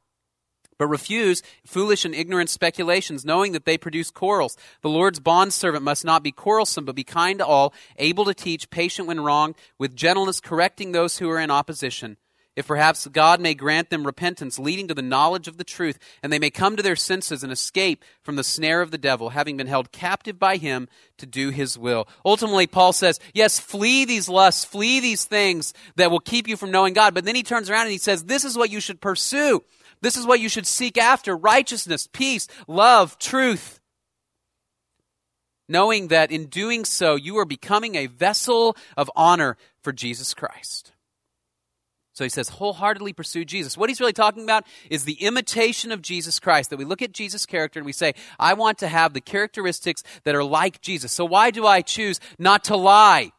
But 0.78 0.88
refuse 0.88 1.44
foolish 1.66 2.06
and 2.06 2.16
ignorant 2.16 2.50
speculations, 2.50 3.24
knowing 3.24 3.52
that 3.52 3.66
they 3.66 3.78
produce 3.78 4.10
quarrels. 4.10 4.58
The 4.82 4.90
Lord's 4.90 5.20
bondservant 5.20 5.84
must 5.84 6.04
not 6.04 6.24
be 6.24 6.32
quarrelsome, 6.32 6.86
but 6.86 6.96
be 6.96 7.04
kind 7.04 7.38
to 7.38 7.46
all, 7.46 7.74
able 7.98 8.26
to 8.26 8.34
teach, 8.34 8.70
patient 8.72 9.08
when 9.08 9.22
wrong, 9.22 9.54
with 9.78 9.96
gentleness 9.96 10.40
correcting 10.40 10.92
those 10.92 11.20
who 11.20 11.30
are 11.30 11.40
in 11.40 11.52
opposition 11.52 12.18
if 12.56 12.68
perhaps 12.68 13.08
God 13.08 13.40
may 13.40 13.54
grant 13.54 13.90
them 13.90 14.06
repentance 14.06 14.60
leading 14.60 14.88
to 14.90 14.94
the 14.94 15.02
knowledge 15.02 15.48
of 15.48 15.58
the 15.58 15.64
truth, 15.64 15.98
and 16.22 16.32
they 16.32 16.40
may 16.40 16.50
come 16.50 16.76
to 16.76 16.84
their 16.84 16.96
senses 16.96 17.44
and 17.44 17.52
escape 17.52 18.04
from 18.24 18.36
the 18.36 18.44
snare 18.44 18.82
of 18.82 18.92
the 18.92 18.98
devil, 18.98 19.30
having 19.30 19.56
been 19.58 19.68
held 19.68 19.92
captive 19.92 20.38
by 20.38 20.58
him 20.58 20.90
to 21.18 21.26
do 21.26 21.50
his 21.50 21.78
will. 21.78 22.08
Ultimately, 22.26 22.68
Paul 22.68 22.92
says, 22.94 23.20
yes, 23.34 23.60
flee 23.60 24.04
these 24.04 24.28
lusts, 24.28 24.66
flee 24.66 25.00
these 25.00 25.24
things 25.24 25.74
that 25.96 26.12
will 26.12 26.20
keep 26.20 26.48
you 26.48 26.58
from 26.58 26.72
knowing 26.72 26.94
God. 26.94 27.14
But 27.14 27.24
then 27.24 27.36
he 27.36 27.44
turns 27.44 27.70
around 27.70 27.84
and 27.84 27.92
he 27.92 27.98
says, 27.98 28.26
this 28.26 28.44
is 28.44 28.58
what 28.58 28.70
you 28.70 28.82
should 28.82 29.00
pursue. 29.00 29.64
This 30.02 30.18
is 30.18 30.26
what 30.26 30.40
you 30.40 30.50
should 30.50 30.68
seek 30.68 30.98
after 30.98 31.38
righteousness, 31.38 32.10
peace, 32.12 32.48
love, 32.68 33.18
truth. 33.18 33.80
Knowing 35.70 36.10
that 36.10 36.32
in 36.32 36.48
doing 36.48 36.84
so, 36.84 37.16
you 37.16 37.38
are 37.38 37.46
becoming 37.46 37.96
a 37.96 38.08
vessel 38.08 38.76
of 38.98 39.10
honor 39.16 39.56
for 39.82 39.94
Jesus 39.94 40.34
Christ. 40.34 40.92
So 42.14 42.26
he 42.26 42.30
says, 42.30 42.50
wholeheartedly 42.50 43.14
pursue 43.14 43.46
Jesus. 43.46 43.78
What 43.78 43.90
he's 43.90 44.02
really 44.02 44.12
talking 44.12 44.44
about 44.44 44.66
is 44.90 45.06
the 45.06 45.24
imitation 45.24 45.92
of 45.92 46.02
Jesus 46.02 46.40
Christ. 46.40 46.70
That 46.70 46.78
we 46.78 46.86
look 46.86 47.02
at 47.02 47.14
Jesus' 47.14 47.46
character 47.46 47.80
and 47.80 47.86
we 47.86 47.94
say, 47.94 48.14
I 48.38 48.54
want 48.54 48.80
to 48.80 48.88
have 48.88 49.14
the 49.14 49.22
characteristics 49.22 50.04
that 50.26 50.36
are 50.36 50.44
like 50.44 50.82
Jesus. 50.82 51.12
So 51.14 51.24
why 51.24 51.52
do 51.52 51.66
I 51.66 51.82
choose 51.82 52.20
not 52.38 52.66
to 52.66 52.76
lie? 52.76 53.32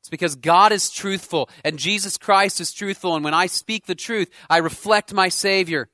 It's 0.00 0.10
because 0.10 0.36
God 0.36 0.72
is 0.72 0.90
truthful 0.90 1.48
and 1.64 1.78
Jesus 1.78 2.18
Christ 2.18 2.60
is 2.60 2.72
truthful. 2.72 3.14
And 3.14 3.24
when 3.24 3.34
I 3.34 3.46
speak 3.46 3.86
the 3.86 3.94
truth, 3.94 4.30
I 4.48 4.58
reflect 4.58 5.14
my 5.14 5.30
Savior. 5.30 5.88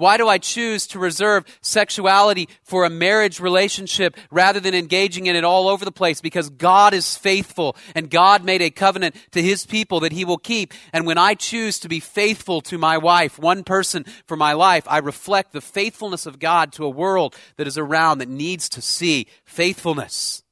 Why 0.00 0.16
do 0.16 0.28
I 0.28 0.38
choose 0.38 0.86
to 0.86 0.98
reserve 0.98 1.44
sexuality 1.60 2.48
for 2.62 2.86
a 2.86 2.90
marriage 2.90 3.38
relationship 3.38 4.16
rather 4.30 4.58
than 4.58 4.74
engaging 4.74 5.26
in 5.26 5.36
it 5.36 5.44
all 5.44 5.68
over 5.68 5.84
the 5.84 5.92
place? 5.92 6.22
Because 6.22 6.48
God 6.48 6.94
is 6.94 7.18
faithful 7.18 7.76
and 7.94 8.08
God 8.08 8.42
made 8.42 8.62
a 8.62 8.70
covenant 8.70 9.14
to 9.32 9.42
his 9.42 9.66
people 9.66 10.00
that 10.00 10.12
he 10.12 10.24
will 10.24 10.38
keep. 10.38 10.72
And 10.94 11.06
when 11.06 11.18
I 11.18 11.34
choose 11.34 11.78
to 11.80 11.88
be 11.88 12.00
faithful 12.00 12.62
to 12.62 12.78
my 12.78 12.96
wife, 12.96 13.38
one 13.38 13.62
person 13.62 14.06
for 14.24 14.38
my 14.38 14.54
life, 14.54 14.84
I 14.88 15.00
reflect 15.00 15.52
the 15.52 15.60
faithfulness 15.60 16.24
of 16.24 16.38
God 16.38 16.72
to 16.72 16.86
a 16.86 16.88
world 16.88 17.36
that 17.58 17.66
is 17.66 17.76
around 17.76 18.20
that 18.20 18.28
needs 18.30 18.70
to 18.70 18.80
see 18.80 19.26
faithfulness. 19.44 20.42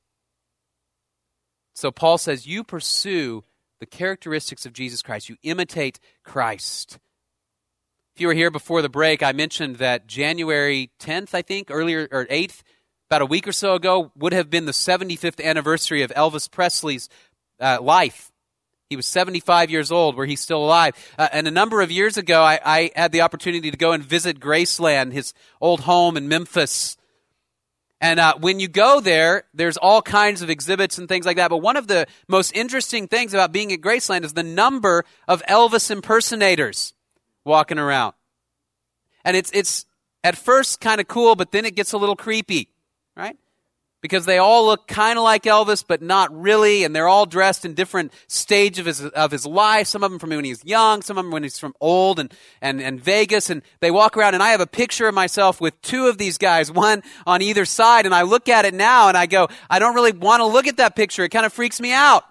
So 1.73 1.91
Paul 1.91 2.19
says, 2.19 2.47
you 2.47 2.65
pursue 2.65 3.45
the 3.81 3.87
characteristics 3.87 4.67
of 4.67 4.75
Jesus 4.75 5.01
Christ. 5.01 5.31
You 5.31 5.37
imitate 5.43 6.01
Christ. 6.23 6.99
If 8.19 8.23
you 8.23 8.27
were 8.27 8.35
here 8.35 8.51
before 8.51 8.83
the 8.83 8.89
break, 8.89 9.23
I 9.23 9.31
mentioned 9.31 9.77
that 9.77 10.09
January 10.09 10.91
10th, 10.99 11.35
I 11.35 11.43
think, 11.43 11.69
earlier, 11.71 12.09
or 12.11 12.27
8th, 12.27 12.63
about 13.09 13.23
a 13.23 13.27
week 13.27 13.47
or 13.47 13.53
so 13.53 13.75
ago, 13.75 14.11
would 14.17 14.33
have 14.33 14.51
been 14.51 14.65
the 14.65 14.73
75th 14.73 15.41
anniversary 15.41 16.03
of 16.03 16.11
Elvis 16.11 16.51
Presley's 16.51 17.09
uh, 17.61 17.79
life. 17.81 18.33
He 18.91 18.97
was 18.97 19.07
75 19.07 19.71
years 19.71 19.93
old, 19.93 20.17
where 20.17 20.27
he's 20.27 20.41
still 20.41 20.65
alive. 20.65 20.97
Uh, 21.17 21.29
and 21.33 21.47
a 21.47 21.53
number 21.53 21.81
of 21.81 21.93
years 21.93 22.17
ago, 22.17 22.43
I, 22.43 22.59
I, 22.65 22.91
had 22.97 23.13
the 23.13 23.21
opportunity 23.21 23.71
to 23.71 23.77
go 23.77 23.93
and 23.93 24.03
visit 24.03 24.41
Graceland, 24.41 25.13
his 25.13 25.33
old 25.61 25.83
home 25.83 26.17
in 26.17 26.27
Memphis. 26.27 26.97
And 28.01 28.19
uh, 28.19 28.35
when 28.41 28.59
you 28.59 28.67
go 28.67 28.99
there, 28.99 29.45
there's 29.55 29.77
all 29.77 30.03
kinds 30.03 30.43
of 30.43 30.51
exhibits 30.51 30.99
and 30.99 31.09
things 31.09 31.25
like 31.25 31.37
that. 31.37 31.51
But 31.51 31.59
one 31.59 31.77
of 31.77 31.87
the 31.87 32.09
most 32.27 32.51
interesting 32.57 33.07
things 33.07 33.33
about 33.33 33.53
being 33.53 33.73
at 33.73 33.81
Graceland 33.81 34.25
is 34.25 34.33
the 34.33 34.43
number 34.43 35.05
of 35.29 35.41
Elvis 35.45 35.89
impersonators 35.93 36.95
walking 37.49 37.79
around. 37.79 38.15
And 39.25 39.37
it's, 39.37 39.51
it's 39.53 39.87
at 40.23 40.37
first 40.37 40.81
kind 40.81 41.01
of 41.01 41.09
cool, 41.09 41.35
but 41.35 41.51
then 41.51 41.65
it 41.65 41.75
gets 41.75 41.93
a 41.93 41.99
little 41.99 42.17
creepy, 42.17 42.69
right? 43.17 43.37
Because 44.01 44.27
they 44.27 44.39
all 44.39 44.67
look 44.67 44.87
kind 44.87 45.19
of 45.19 45.25
like 45.25 45.43
Elvis, 45.43 45.85
but 45.87 46.01
not 46.01 46.33
really, 46.33 46.85
and 46.85 46.95
they're 46.95 47.09
all 47.09 47.27
dressed 47.27 47.65
in 47.65 47.75
different 47.75 48.13
stages 48.29 48.79
of 48.79 48.87
his, 48.87 49.05
of 49.07 49.33
his 49.33 49.45
life. 49.45 49.89
Some 49.89 50.05
of 50.05 50.11
them 50.13 50.21
from 50.21 50.31
when 50.31 50.45
he's 50.45 50.65
young, 50.65 51.03
some 51.03 51.19
of 51.19 51.25
them 51.25 51.33
when 51.33 51.43
he's 51.43 51.59
from 51.59 51.75
old 51.81 52.21
and, 52.21 52.33
and, 52.61 52.81
and 52.81 53.01
Vegas, 53.01 53.51
and 53.51 53.63
they 53.81 53.91
walk 53.91 54.17
around, 54.17 54.35
and 54.35 54.43
I 54.43 54.51
have 54.51 54.61
a 54.61 54.69
picture 54.69 55.09
of 55.09 55.15
myself 55.15 55.61
with 55.61 55.81
two 55.83 56.07
of 56.07 56.17
these 56.17 56.39
guys, 56.39 56.71
one 56.87 57.03
on 57.27 57.43
either 57.43 57.65
side, 57.65 58.07
and 58.07 58.15
I 58.15 58.23
look 58.23 58.49
at 58.49 58.65
it 58.65 58.75
now, 58.75 59.09
and 59.09 59.17
I 59.17 59.27
go, 59.27 59.49
I 59.69 59.81
don't 59.81 59.97
really 59.97 60.13
want 60.13 60.41
to 60.41 60.47
look 60.47 60.69
at 60.69 60.77
that 60.77 60.95
picture. 60.95 61.25
It 61.25 61.31
kind 61.31 61.47
of 61.47 61.53
freaks 61.53 61.81
me 61.81 61.93
out. 61.93 62.25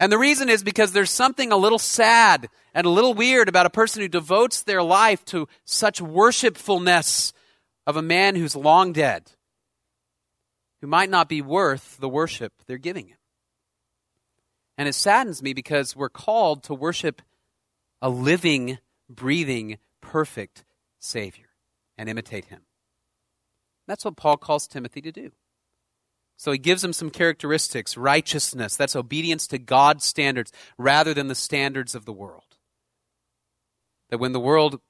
And 0.00 0.12
the 0.12 0.18
reason 0.18 0.48
is 0.48 0.62
because 0.62 0.92
there's 0.92 1.10
something 1.10 1.50
a 1.50 1.56
little 1.56 1.78
sad 1.78 2.48
and 2.74 2.86
a 2.86 2.90
little 2.90 3.14
weird 3.14 3.48
about 3.48 3.66
a 3.66 3.70
person 3.70 4.02
who 4.02 4.08
devotes 4.08 4.62
their 4.62 4.82
life 4.82 5.24
to 5.26 5.48
such 5.64 6.00
worshipfulness 6.00 7.32
of 7.86 7.96
a 7.96 8.02
man 8.02 8.36
who's 8.36 8.54
long 8.54 8.92
dead, 8.92 9.32
who 10.80 10.86
might 10.86 11.10
not 11.10 11.28
be 11.28 11.42
worth 11.42 11.96
the 11.98 12.08
worship 12.08 12.52
they're 12.66 12.78
giving 12.78 13.08
him. 13.08 13.16
And 14.76 14.88
it 14.88 14.94
saddens 14.94 15.42
me 15.42 15.52
because 15.54 15.96
we're 15.96 16.08
called 16.08 16.62
to 16.64 16.74
worship 16.74 17.22
a 18.00 18.08
living, 18.08 18.78
breathing, 19.08 19.78
perfect 20.00 20.64
Savior 21.00 21.48
and 21.96 22.08
imitate 22.08 22.46
him. 22.46 22.62
That's 23.86 24.04
what 24.04 24.16
Paul 24.16 24.36
calls 24.36 24.68
Timothy 24.68 25.00
to 25.00 25.10
do. 25.10 25.32
So 26.36 26.52
he 26.52 26.58
gives 26.58 26.84
him 26.84 26.92
some 26.92 27.10
characteristics 27.10 27.96
righteousness, 27.96 28.76
that's 28.76 28.94
obedience 28.94 29.48
to 29.48 29.58
God's 29.58 30.04
standards 30.04 30.52
rather 30.78 31.12
than 31.12 31.26
the 31.26 31.34
standards 31.34 31.96
of 31.96 32.04
the 32.04 32.12
world. 32.12 32.47
That 34.10 34.18
when 34.18 34.32
the 34.32 34.40
world 34.40 34.80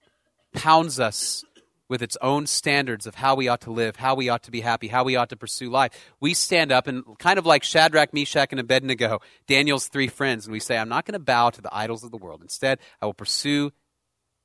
pounds 0.53 0.99
us 1.01 1.45
with 1.89 2.03
its 2.03 2.19
own 2.21 2.47
standards 2.47 3.07
of 3.07 3.15
how 3.15 3.35
we 3.35 3.49
ought 3.49 3.63
to 3.63 3.71
live, 3.71 3.97
how 3.97 4.15
we 4.15 4.29
ought 4.29 4.43
to 4.43 4.51
be 4.51 4.61
happy, 4.61 4.89
how 4.89 5.05
we 5.05 5.17
ought 5.17 5.31
to 5.31 5.37
pursue 5.37 5.71
life. 5.71 5.93
We 6.21 6.35
stand 6.35 6.71
up 6.71 6.87
and, 6.87 7.03
kind 7.19 7.39
of 7.39 7.47
like 7.47 7.65
Shadrach, 7.65 8.13
Meshach, 8.13 8.49
and 8.51 8.61
Abednego, 8.61 9.21
Daniel's 9.47 9.89
three 9.89 10.09
friends, 10.09 10.47
and 10.47 10.53
we 10.53 10.61
say, 10.61 10.77
I'm 10.77 10.91
not 10.91 11.07
going 11.07 11.15
to 11.15 11.19
bow 11.19 11.51
to 11.51 11.63
the 11.63 11.75
idols 11.75 12.05
of 12.05 12.11
the 12.11 12.19
world. 12.19 12.43
Instead, 12.43 12.79
I 13.01 13.07
will 13.07 13.15
pursue 13.15 13.73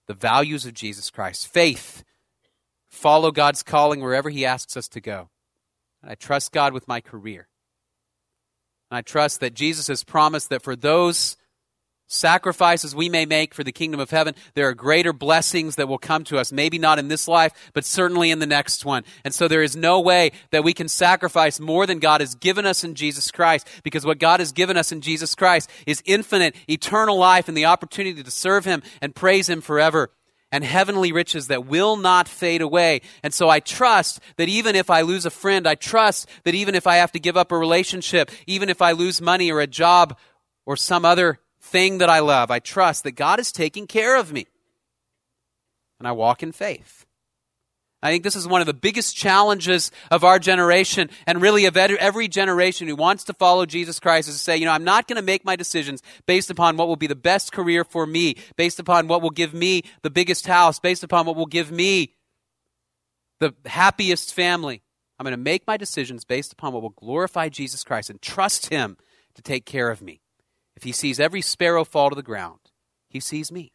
the 0.07 0.13
values 0.13 0.65
of 0.65 0.73
Jesus 0.73 1.09
Christ 1.09 1.47
faith, 1.47 2.03
follow 2.89 3.31
God's 3.31 3.63
calling 3.63 4.01
wherever 4.01 4.29
He 4.29 4.45
asks 4.45 4.77
us 4.77 4.87
to 4.89 5.01
go. 5.01 5.29
And 6.01 6.11
I 6.11 6.15
trust 6.15 6.53
God 6.53 6.73
with 6.73 6.87
my 6.87 7.01
career. 7.01 7.47
And 8.89 8.97
I 8.97 9.01
trust 9.01 9.41
that 9.41 9.53
Jesus 9.53 9.87
has 9.87 10.03
promised 10.03 10.49
that 10.49 10.61
for 10.61 10.75
those 10.77 11.35
sacrifices 12.13 12.95
we 12.95 13.09
may 13.09 13.25
make 13.25 13.53
for 13.53 13.63
the 13.63 13.71
kingdom 13.71 13.99
of 13.99 14.11
heaven, 14.11 14.35
there 14.53 14.67
are 14.67 14.73
greater 14.73 15.11
blessings 15.11 15.75
that 15.75 15.87
will 15.87 15.97
come 15.97 16.23
to 16.25 16.37
us. 16.37 16.51
Maybe 16.51 16.77
not 16.77 16.99
in 16.99 17.07
this 17.07 17.27
life, 17.27 17.71
but 17.73 17.85
certainly 17.85 18.31
in 18.31 18.39
the 18.39 18.45
next 18.45 18.85
one. 18.85 19.03
And 19.25 19.33
so 19.33 19.47
there 19.47 19.63
is 19.63 19.75
no 19.75 19.99
way 19.99 20.31
that 20.51 20.63
we 20.63 20.73
can 20.73 20.87
sacrifice 20.87 21.59
more 21.59 21.85
than 21.85 21.99
God 21.99 22.21
has 22.21 22.35
given 22.35 22.65
us 22.65 22.83
in 22.83 22.95
Jesus 22.95 23.31
Christ, 23.31 23.67
because 23.83 24.05
what 24.05 24.19
God 24.19 24.39
has 24.39 24.51
given 24.51 24.77
us 24.77 24.91
in 24.91 25.01
Jesus 25.01 25.35
Christ 25.35 25.69
is 25.85 26.03
infinite, 26.05 26.55
eternal 26.69 27.17
life 27.17 27.47
and 27.47 27.57
the 27.57 27.65
opportunity 27.65 28.23
to 28.23 28.31
serve 28.31 28.65
Him 28.65 28.83
and 29.01 29.15
praise 29.15 29.49
Him 29.49 29.61
forever. 29.61 30.11
And 30.51 30.63
heavenly 30.63 31.11
riches 31.11 31.47
that 31.47 31.65
will 31.65 31.97
not 31.97 32.27
fade 32.27 32.61
away. 32.61 33.01
And 33.23 33.33
so 33.33 33.49
I 33.49 33.59
trust 33.59 34.19
that 34.35 34.49
even 34.49 34.75
if 34.75 34.91
I 34.91 35.01
lose 35.01 35.25
a 35.25 35.31
friend, 35.31 35.67
I 35.67 35.73
trust 35.73 36.29
that 36.43 36.53
even 36.53 36.75
if 36.75 36.85
I 36.85 36.97
have 36.97 37.11
to 37.13 37.19
give 37.19 37.35
up 37.35 37.51
a 37.51 37.57
relationship, 37.57 38.29
even 38.45 38.69
if 38.69 38.79
I 38.79 38.91
lose 38.91 39.19
money 39.19 39.51
or 39.51 39.61
a 39.61 39.65
job 39.65 40.15
or 40.67 40.77
some 40.77 41.05
other 41.05 41.39
thing 41.73 41.97
that 41.97 42.09
I 42.09 42.19
love. 42.19 42.51
I 42.51 42.59
trust 42.59 43.03
that 43.03 43.13
God 43.13 43.39
is 43.39 43.51
taking 43.51 43.87
care 43.87 44.15
of 44.15 44.31
me. 44.31 44.45
And 45.99 46.07
I 46.07 46.11
walk 46.11 46.43
in 46.43 46.51
faith. 46.51 47.05
I 48.03 48.11
think 48.11 48.23
this 48.23 48.35
is 48.35 48.47
one 48.47 48.61
of 48.61 48.67
the 48.67 48.73
biggest 48.73 49.15
challenges 49.15 49.89
of 50.11 50.23
our 50.25 50.37
generation 50.37 51.09
and 51.25 51.41
really 51.41 51.65
of 51.65 51.75
every 51.77 52.27
generation 52.27 52.87
who 52.87 52.97
wants 52.97 53.23
to 53.23 53.33
follow 53.33 53.65
Jesus 53.65 53.99
Christ 53.99 54.27
is 54.27 54.35
to 54.35 54.39
say, 54.39 54.57
you 54.57 54.65
know, 54.65 54.73
I'm 54.73 54.83
not 54.83 55.07
going 55.07 55.15
to 55.15 55.21
make 55.21 55.45
my 55.45 55.55
decisions 55.55 56.03
based 56.27 56.49
upon 56.49 56.75
what 56.75 56.89
will 56.89 56.97
be 56.97 57.07
the 57.07 57.15
best 57.15 57.53
career 57.53 57.85
for 57.85 58.05
me, 58.05 58.35
based 58.57 58.79
upon 58.79 59.07
what 59.07 59.21
will 59.21 59.29
give 59.29 59.53
me 59.53 59.83
the 60.01 60.09
biggest 60.09 60.45
house, 60.45 60.79
based 60.79 61.03
upon 61.03 61.25
what 61.25 61.37
will 61.37 61.45
give 61.45 61.71
me 61.71 62.13
the 63.39 63.55
happiest 63.65 64.33
family. 64.33 64.81
I'm 65.17 65.23
going 65.23 65.31
to 65.31 65.37
make 65.37 65.65
my 65.65 65.77
decisions 65.77 66.25
based 66.25 66.51
upon 66.51 66.73
what 66.73 66.81
will 66.81 66.89
glorify 66.89 67.47
Jesus 67.47 67.85
Christ 67.85 68.09
and 68.09 68.21
trust 68.21 68.69
Him 68.69 68.97
to 69.35 69.41
take 69.41 69.65
care 69.65 69.89
of 69.89 70.01
me. 70.01 70.22
If 70.75 70.83
he 70.83 70.91
sees 70.91 71.19
every 71.19 71.41
sparrow 71.41 71.83
fall 71.83 72.09
to 72.09 72.15
the 72.15 72.23
ground, 72.23 72.59
he 73.09 73.19
sees 73.19 73.51
me. 73.51 73.73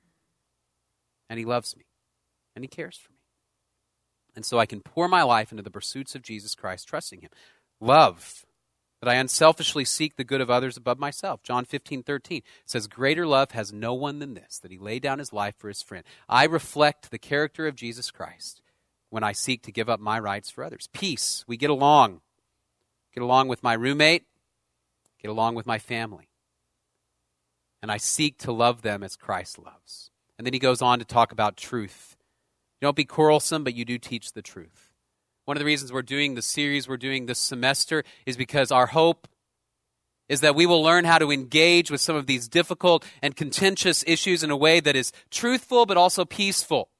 And 1.30 1.38
he 1.38 1.44
loves 1.44 1.76
me. 1.76 1.84
And 2.56 2.64
he 2.64 2.68
cares 2.68 2.96
for 2.96 3.12
me. 3.12 3.18
And 4.34 4.44
so 4.44 4.58
I 4.58 4.66
can 4.66 4.80
pour 4.80 5.08
my 5.08 5.22
life 5.22 5.50
into 5.50 5.62
the 5.62 5.70
pursuits 5.70 6.14
of 6.14 6.22
Jesus 6.22 6.54
Christ, 6.54 6.88
trusting 6.88 7.20
him. 7.20 7.30
Love, 7.80 8.44
that 9.00 9.08
I 9.08 9.14
unselfishly 9.14 9.84
seek 9.84 10.16
the 10.16 10.24
good 10.24 10.40
of 10.40 10.50
others 10.50 10.76
above 10.76 10.98
myself. 10.98 11.42
John 11.42 11.64
15, 11.64 12.02
13 12.02 12.42
says, 12.64 12.86
Greater 12.86 13.26
love 13.26 13.52
has 13.52 13.72
no 13.72 13.94
one 13.94 14.18
than 14.18 14.34
this, 14.34 14.58
that 14.58 14.72
he 14.72 14.78
lay 14.78 14.98
down 14.98 15.18
his 15.18 15.32
life 15.32 15.54
for 15.56 15.68
his 15.68 15.82
friend. 15.82 16.04
I 16.28 16.44
reflect 16.44 17.10
the 17.10 17.18
character 17.18 17.66
of 17.66 17.76
Jesus 17.76 18.10
Christ 18.10 18.60
when 19.10 19.22
I 19.22 19.32
seek 19.32 19.62
to 19.62 19.72
give 19.72 19.88
up 19.88 20.00
my 20.00 20.18
rights 20.18 20.50
for 20.50 20.64
others. 20.64 20.88
Peace, 20.92 21.44
we 21.46 21.56
get 21.56 21.70
along. 21.70 22.20
Get 23.14 23.22
along 23.22 23.48
with 23.48 23.62
my 23.62 23.72
roommate, 23.72 24.24
get 25.20 25.30
along 25.30 25.54
with 25.54 25.66
my 25.66 25.78
family 25.78 26.28
and 27.82 27.90
I 27.90 27.96
seek 27.96 28.38
to 28.38 28.52
love 28.52 28.82
them 28.82 29.02
as 29.02 29.16
Christ 29.16 29.58
loves. 29.58 30.10
And 30.36 30.46
then 30.46 30.52
he 30.52 30.58
goes 30.58 30.82
on 30.82 30.98
to 30.98 31.04
talk 31.04 31.32
about 31.32 31.56
truth. 31.56 32.16
You 32.80 32.86
don't 32.86 32.96
be 32.96 33.04
quarrelsome, 33.04 33.64
but 33.64 33.74
you 33.74 33.84
do 33.84 33.98
teach 33.98 34.32
the 34.32 34.42
truth. 34.42 34.92
One 35.44 35.56
of 35.56 35.60
the 35.60 35.66
reasons 35.66 35.92
we're 35.92 36.02
doing 36.02 36.34
the 36.34 36.42
series 36.42 36.88
we're 36.88 36.96
doing 36.96 37.26
this 37.26 37.38
semester 37.38 38.04
is 38.26 38.36
because 38.36 38.70
our 38.70 38.86
hope 38.86 39.26
is 40.28 40.42
that 40.42 40.54
we 40.54 40.66
will 40.66 40.82
learn 40.82 41.04
how 41.04 41.18
to 41.18 41.32
engage 41.32 41.90
with 41.90 42.00
some 42.00 42.14
of 42.14 42.26
these 42.26 42.48
difficult 42.48 43.04
and 43.22 43.34
contentious 43.34 44.04
issues 44.06 44.42
in 44.44 44.50
a 44.50 44.56
way 44.56 44.78
that 44.78 44.94
is 44.94 45.12
truthful 45.30 45.86
but 45.86 45.96
also 45.96 46.24
peaceful. 46.24 46.90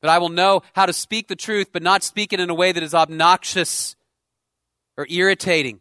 That 0.00 0.10
I 0.10 0.18
will 0.18 0.30
know 0.30 0.62
how 0.74 0.86
to 0.86 0.92
speak 0.92 1.28
the 1.28 1.36
truth 1.36 1.68
but 1.72 1.82
not 1.82 2.02
speak 2.02 2.32
it 2.32 2.40
in 2.40 2.50
a 2.50 2.54
way 2.54 2.72
that 2.72 2.82
is 2.82 2.94
obnoxious 2.94 3.96
or 4.96 5.06
irritating 5.10 5.80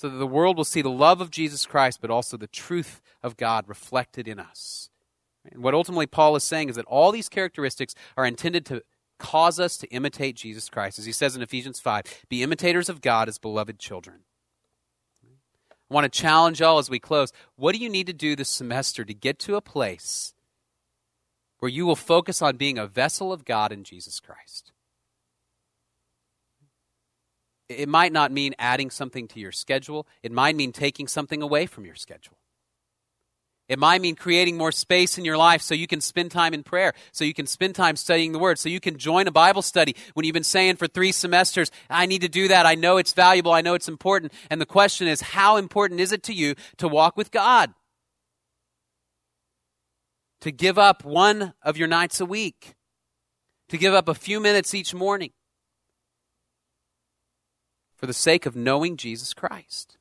so 0.00 0.08
that 0.08 0.16
the 0.16 0.26
world 0.26 0.56
will 0.56 0.64
see 0.64 0.80
the 0.80 0.88
love 0.88 1.20
of 1.20 1.30
Jesus 1.30 1.66
Christ, 1.66 2.00
but 2.00 2.10
also 2.10 2.38
the 2.38 2.46
truth 2.46 3.02
of 3.22 3.36
God 3.36 3.68
reflected 3.68 4.26
in 4.26 4.40
us. 4.40 4.88
And 5.44 5.62
what 5.62 5.74
ultimately 5.74 6.06
Paul 6.06 6.34
is 6.36 6.42
saying 6.42 6.70
is 6.70 6.76
that 6.76 6.86
all 6.86 7.12
these 7.12 7.28
characteristics 7.28 7.94
are 8.16 8.24
intended 8.24 8.64
to 8.66 8.82
cause 9.18 9.60
us 9.60 9.76
to 9.76 9.86
imitate 9.88 10.36
Jesus 10.36 10.70
Christ. 10.70 10.98
As 10.98 11.04
he 11.04 11.12
says 11.12 11.36
in 11.36 11.42
Ephesians 11.42 11.80
5, 11.80 12.24
be 12.30 12.42
imitators 12.42 12.88
of 12.88 13.02
God 13.02 13.28
as 13.28 13.36
beloved 13.36 13.78
children. 13.78 14.20
I 15.22 15.92
want 15.94 16.10
to 16.10 16.20
challenge 16.20 16.60
y'all 16.60 16.78
as 16.78 16.88
we 16.88 16.98
close. 16.98 17.30
What 17.56 17.74
do 17.74 17.78
you 17.78 17.90
need 17.90 18.06
to 18.06 18.14
do 18.14 18.34
this 18.34 18.48
semester 18.48 19.04
to 19.04 19.12
get 19.12 19.38
to 19.40 19.56
a 19.56 19.60
place 19.60 20.32
where 21.58 21.70
you 21.70 21.84
will 21.84 21.94
focus 21.94 22.40
on 22.40 22.56
being 22.56 22.78
a 22.78 22.86
vessel 22.86 23.34
of 23.34 23.44
God 23.44 23.70
in 23.70 23.84
Jesus 23.84 24.18
Christ? 24.18 24.72
It 27.70 27.88
might 27.88 28.12
not 28.12 28.32
mean 28.32 28.54
adding 28.58 28.90
something 28.90 29.28
to 29.28 29.38
your 29.38 29.52
schedule, 29.52 30.06
it 30.24 30.32
might 30.32 30.56
mean 30.56 30.72
taking 30.72 31.06
something 31.06 31.40
away 31.40 31.66
from 31.66 31.84
your 31.84 31.94
schedule. 31.94 32.36
It 33.68 33.78
might 33.78 34.00
mean 34.00 34.16
creating 34.16 34.56
more 34.56 34.72
space 34.72 35.16
in 35.16 35.24
your 35.24 35.36
life 35.36 35.62
so 35.62 35.76
you 35.76 35.86
can 35.86 36.00
spend 36.00 36.32
time 36.32 36.52
in 36.52 36.64
prayer, 36.64 36.92
so 37.12 37.24
you 37.24 37.32
can 37.32 37.46
spend 37.46 37.76
time 37.76 37.94
studying 37.94 38.32
the 38.32 38.40
Word, 38.40 38.58
so 38.58 38.68
you 38.68 38.80
can 38.80 38.98
join 38.98 39.28
a 39.28 39.30
Bible 39.30 39.62
study 39.62 39.94
when 40.14 40.26
you've 40.26 40.34
been 40.34 40.42
saying 40.42 40.74
for 40.74 40.88
three 40.88 41.12
semesters, 41.12 41.70
I 41.88 42.06
need 42.06 42.22
to 42.22 42.28
do 42.28 42.48
that. 42.48 42.66
I 42.66 42.74
know 42.74 42.96
it's 42.96 43.12
valuable. 43.12 43.52
I 43.52 43.60
know 43.60 43.74
it's 43.74 43.86
important. 43.88 44.32
And 44.50 44.60
the 44.60 44.66
question 44.66 45.06
is, 45.06 45.20
how 45.20 45.56
important 45.56 46.00
is 46.00 46.10
it 46.10 46.24
to 46.24 46.32
you 46.34 46.56
to 46.78 46.88
walk 46.88 47.16
with 47.16 47.30
God? 47.30 47.72
To 50.40 50.50
give 50.50 50.76
up 50.76 51.04
one 51.04 51.54
of 51.62 51.76
your 51.76 51.86
nights 51.86 52.20
a 52.20 52.26
week, 52.26 52.74
to 53.68 53.78
give 53.78 53.94
up 53.94 54.08
a 54.08 54.14
few 54.14 54.40
minutes 54.40 54.74
each 54.74 54.92
morning 54.92 55.30
for 58.00 58.06
the 58.06 58.14
sake 58.14 58.46
of 58.46 58.56
knowing 58.56 58.96
Jesus 58.96 59.34
Christ. 59.34 59.98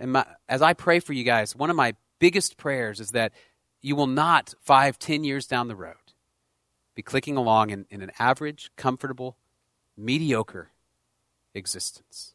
And 0.00 0.10
my, 0.10 0.26
as 0.48 0.62
I 0.62 0.72
pray 0.72 0.98
for 0.98 1.12
you 1.12 1.22
guys, 1.22 1.54
one 1.54 1.70
of 1.70 1.76
my 1.76 1.94
biggest 2.18 2.56
prayers 2.56 2.98
is 2.98 3.12
that 3.12 3.32
you 3.80 3.94
will 3.94 4.08
not, 4.08 4.54
five, 4.60 4.98
ten 4.98 5.22
years 5.22 5.46
down 5.46 5.68
the 5.68 5.76
road, 5.76 5.94
be 6.96 7.02
clicking 7.02 7.36
along 7.36 7.70
in, 7.70 7.86
in 7.88 8.02
an 8.02 8.10
average, 8.18 8.72
comfortable, 8.76 9.36
mediocre 9.96 10.72
existence. 11.54 12.34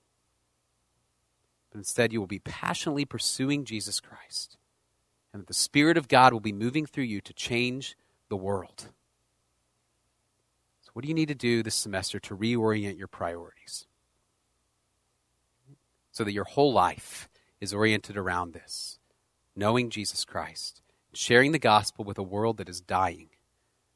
But 1.72 1.80
instead, 1.80 2.14
you 2.14 2.22
will 2.22 2.28
be 2.28 2.40
passionately 2.40 3.04
pursuing 3.04 3.66
Jesus 3.66 4.00
Christ. 4.00 4.56
And 5.34 5.42
that 5.42 5.48
the 5.48 5.54
Spirit 5.54 5.98
of 5.98 6.08
God 6.08 6.32
will 6.32 6.40
be 6.40 6.54
moving 6.54 6.86
through 6.86 7.04
you 7.04 7.20
to 7.20 7.34
change 7.34 7.98
the 8.30 8.38
world. 8.38 8.92
What 11.00 11.04
do 11.04 11.08
you 11.08 11.16
need 11.16 11.30
to 11.30 11.34
do 11.34 11.64
this 11.64 11.76
semester 11.76 12.20
to 12.20 12.36
reorient 12.36 12.98
your 12.98 13.08
priorities? 13.08 13.88
So 16.12 16.26
that 16.26 16.34
your 16.34 16.44
whole 16.44 16.74
life 16.74 17.30
is 17.62 17.74
oriented 17.74 18.18
around 18.18 18.52
this 18.52 19.00
knowing 19.56 19.92
Jesus 19.92 20.26
Christ, 20.26 20.82
sharing 21.14 21.54
the 21.54 21.58
gospel 21.58 22.04
with 22.04 22.18
a 22.18 22.22
world 22.22 22.58
that 22.58 22.68
is 22.68 22.82
dying 22.82 23.30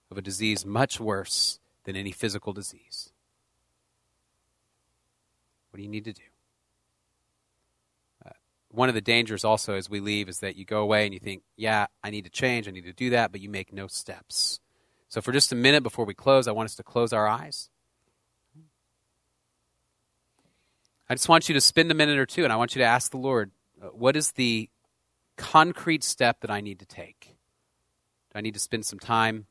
of 0.10 0.18
a 0.18 0.22
disease 0.22 0.66
much 0.66 0.98
worse 0.98 1.60
than 1.84 1.98
any 1.98 2.14
physical 2.14 2.54
disease. 2.54 3.12
What 5.72 5.80
do 5.80 5.84
you 5.84 5.90
need 5.90 6.06
to 6.06 6.14
do? 6.14 6.24
Uh, 8.26 8.30
one 8.70 8.88
of 8.88 8.96
the 8.96 9.02
dangers 9.02 9.44
also 9.44 9.74
as 9.76 9.90
we 9.90 10.00
leave 10.00 10.30
is 10.30 10.40
that 10.40 10.56
you 10.56 10.64
go 10.64 10.82
away 10.82 11.04
and 11.04 11.14
you 11.14 11.20
think, 11.20 11.44
yeah, 11.58 11.88
I 12.02 12.12
need 12.12 12.24
to 12.24 12.32
change, 12.32 12.66
I 12.66 12.72
need 12.72 12.86
to 12.86 12.94
do 12.94 13.10
that, 13.10 13.34
but 13.34 13.42
you 13.42 13.50
make 13.50 13.74
no 13.74 13.88
steps. 13.88 14.62
So, 15.14 15.22
for 15.22 15.32
just 15.32 15.52
a 15.52 15.56
minute 15.56 15.84
before 15.84 16.06
we 16.06 16.16
close, 16.16 16.48
I 16.48 16.54
want 16.54 16.66
us 16.66 16.76
to 16.78 16.82
close 16.82 17.14
our 17.14 17.28
eyes. 17.28 17.70
I 21.08 21.14
just 21.14 21.30
want 21.30 21.48
you 21.48 21.54
to 21.54 21.62
spend 21.62 21.92
a 21.92 21.94
minute 21.94 22.18
or 22.18 22.26
two 22.26 22.44
and 22.44 22.52
I 22.52 22.56
want 22.56 22.74
you 22.74 22.80
to 22.80 22.88
ask 22.88 23.12
the 23.12 23.18
Lord, 23.18 23.52
uh, 23.80 23.90
what 23.90 24.16
is 24.16 24.32
the 24.32 24.72
concrete 25.38 26.04
step 26.04 26.40
that 26.40 26.50
I 26.50 26.62
need 26.62 26.80
to 26.80 26.88
take? 26.88 27.36
Do 28.32 28.40
I 28.40 28.42
need 28.42 28.56
to 28.56 28.60
spend 28.60 28.88
some 28.88 28.98
time, 28.98 29.46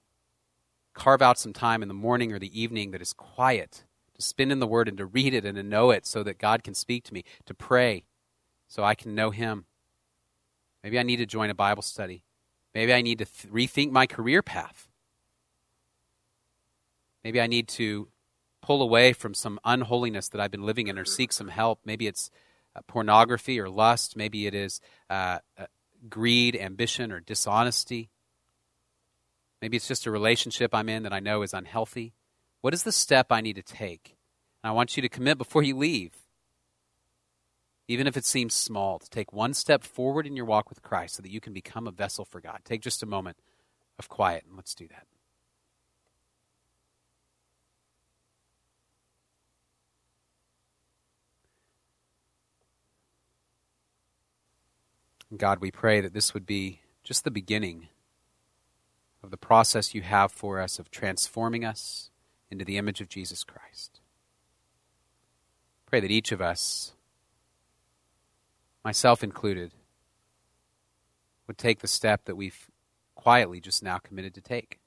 carve 0.94 1.22
out 1.22 1.38
some 1.38 1.53
time 1.53 1.81
in 1.81 1.87
the 1.87 1.94
morning 1.94 2.33
or 2.33 2.40
the 2.40 2.61
evening 2.61 2.90
that 2.90 3.01
is 3.01 3.12
quiet, 3.12 3.85
to 4.16 4.22
spend 4.22 4.51
in 4.51 4.59
the 4.59 4.66
Word 4.66 4.88
and 4.88 4.98
to 4.98 5.07
read 5.07 5.33
it 5.33 5.44
and 5.44 5.55
to 5.55 5.62
know 5.62 5.92
it 5.92 6.07
so 6.07 6.25
that 6.25 6.38
God 6.38 6.64
can 6.64 6.75
speak 6.75 7.05
to 7.05 7.14
me, 7.14 7.22
to 7.46 7.55
pray 7.55 8.03
so 8.66 8.83
I 8.83 8.96
can 8.96 9.14
know 9.14 9.31
Him? 9.31 9.66
Maybe 10.83 10.98
I 10.98 11.05
need 11.05 11.18
to 11.18 11.27
join 11.27 11.51
a 11.51 11.55
Bible 11.55 11.83
study. 11.83 12.25
Maybe 12.75 12.92
I 12.92 13.01
need 13.01 13.18
to 13.18 13.27
th- 13.27 13.55
rethink 13.55 13.92
my 13.92 14.09
career 14.09 14.42
path. 14.42 14.88
Maybe 17.25 17.41
I 17.41 17.47
need 17.47 17.69
to 17.69 18.09
pull 18.63 18.83
away 18.83 19.13
from 19.13 19.35
some 19.35 19.59
unholiness 19.65 20.29
that 20.29 20.41
I've 20.41 20.51
been 20.51 20.67
living 20.67 20.89
in 20.89 20.99
or 20.99 21.05
seek 21.05 21.33
some 21.33 21.49
help. 21.49 21.81
Maybe 21.85 22.07
it's 22.07 22.31
uh, 22.75 22.81
pornography 22.87 23.61
or 23.61 23.69
lust. 23.69 24.17
Maybe 24.17 24.47
it 24.47 24.55
is 24.55 24.81
uh, 25.11 25.39
uh, 25.59 25.67
greed, 26.09 26.57
ambition, 26.57 27.13
or 27.13 27.21
dishonesty. 27.21 28.11
Maybe 29.61 29.77
it's 29.77 29.89
just 29.89 30.07
a 30.07 30.11
relationship 30.11 30.75
I'm 30.75 30.89
in 30.89 31.03
that 31.05 31.13
I 31.13 31.21
know 31.21 31.43
is 31.43 31.55
unhealthy. 31.55 32.15
What 32.61 32.75
is 32.75 32.83
the 32.83 32.93
step 32.93 33.31
I 33.31 33.41
need 33.41 33.57
to 33.57 33.63
take? 33.63 34.17
And 34.63 34.71
I 34.71 34.73
want 34.73 34.97
you 34.97 35.03
to 35.03 35.09
commit 35.09 35.39
before 35.39 35.63
you 35.63 35.77
leave, 35.77 36.13
even 37.89 38.07
if 38.07 38.17
it 38.17 38.25
seems 38.25 38.55
small, 38.55 38.99
to 38.99 39.11
take 39.11 39.33
one 39.33 39.55
step 39.55 39.83
forward 39.83 40.27
in 40.27 40.37
your 40.37 40.47
walk 40.47 40.69
with 40.69 40.83
Christ 40.83 41.17
so 41.17 41.23
that 41.23 41.31
you 41.31 41.41
can 41.41 41.53
become 41.53 41.87
a 41.87 41.93
vessel 41.93 42.25
for 42.25 42.41
God. 42.41 42.61
Take 42.65 42.81
just 42.81 43.03
a 43.03 43.07
moment 43.07 43.37
of 43.99 44.09
quiet 44.09 44.45
and 44.47 44.57
let's 44.57 44.75
do 44.75 44.87
that. 44.89 45.07
God, 55.37 55.61
we 55.61 55.71
pray 55.71 56.01
that 56.03 56.12
this 56.12 56.35
would 56.35 56.45
be 56.45 56.81
just 57.05 57.25
the 57.25 57.31
beginning 57.31 57.88
of 59.23 59.31
the 59.31 59.38
process 59.38 59.95
you 59.95 60.03
have 60.03 60.31
for 60.31 60.61
us 60.61 60.79
of 60.79 60.90
transforming 60.90 61.64
us 61.64 62.11
into 62.51 62.64
the 62.64 62.77
image 62.77 63.01
of 63.01 63.09
Jesus 63.09 63.45
Christ. 63.45 64.01
Pray 65.87 66.01
that 66.01 66.11
each 66.11 66.33
of 66.33 66.42
us, 66.42 66.92
myself 68.85 69.25
included, 69.25 69.73
would 71.47 71.57
take 71.57 71.81
the 71.81 71.88
step 71.88 72.27
that 72.27 72.37
we've 72.37 72.71
quietly 73.14 73.61
just 73.61 73.83
now 73.83 73.99
committed 73.99 74.35
to 74.35 74.40
take. 74.40 74.81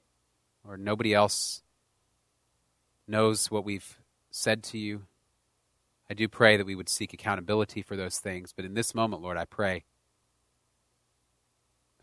Or 0.66 0.76
nobody 0.76 1.12
else 1.12 1.62
knows 3.08 3.50
what 3.50 3.64
we've 3.64 3.98
said 4.30 4.62
to 4.64 4.78
you. 4.78 5.02
I 6.08 6.14
do 6.14 6.28
pray 6.28 6.56
that 6.56 6.66
we 6.66 6.76
would 6.76 6.88
seek 6.88 7.12
accountability 7.12 7.82
for 7.82 7.96
those 7.96 8.18
things, 8.18 8.52
but 8.52 8.64
in 8.64 8.74
this 8.74 8.94
moment, 8.94 9.22
Lord, 9.22 9.36
I 9.36 9.44
pray 9.44 9.84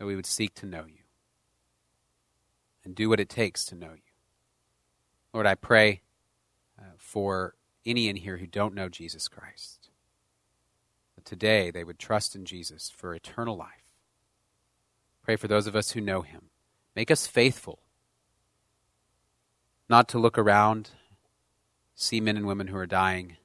that 0.04 0.08
we 0.08 0.16
would 0.16 0.26
seek 0.26 0.54
to 0.54 0.66
know 0.66 0.84
you 0.86 1.00
and 2.84 2.94
do 2.94 3.08
what 3.08 3.20
it 3.20 3.30
takes 3.30 3.64
to 3.64 3.74
know 3.74 3.92
you. 3.94 4.12
Lord, 5.32 5.46
I 5.46 5.54
pray 5.54 6.02
uh, 6.78 6.92
for 6.98 7.54
any 7.86 8.10
in 8.10 8.16
here 8.16 8.36
who 8.36 8.46
don't 8.46 8.74
know 8.74 8.90
Jesus 8.90 9.28
Christ, 9.28 9.88
that 11.14 11.24
today 11.24 11.70
they 11.70 11.84
would 11.84 11.98
trust 11.98 12.36
in 12.36 12.44
Jesus 12.44 12.92
for 12.94 13.14
eternal 13.14 13.56
life. 13.56 13.88
Pray 15.22 15.36
for 15.36 15.48
those 15.48 15.66
of 15.66 15.74
us 15.74 15.92
who 15.92 16.02
know 16.02 16.20
him. 16.20 16.50
Make 16.94 17.10
us 17.10 17.26
faithful, 17.26 17.78
not 19.88 20.06
to 20.08 20.18
look 20.18 20.36
around, 20.36 20.90
see 21.94 22.20
men 22.20 22.36
and 22.36 22.46
women 22.46 22.66
who 22.66 22.76
are 22.76 22.84
dying, 22.84 23.38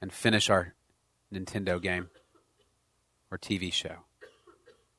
and 0.00 0.12
finish 0.12 0.50
our 0.50 0.74
Nintendo 1.32 1.80
game 1.80 2.10
or 3.30 3.38
TV 3.38 3.72
show 3.72 3.98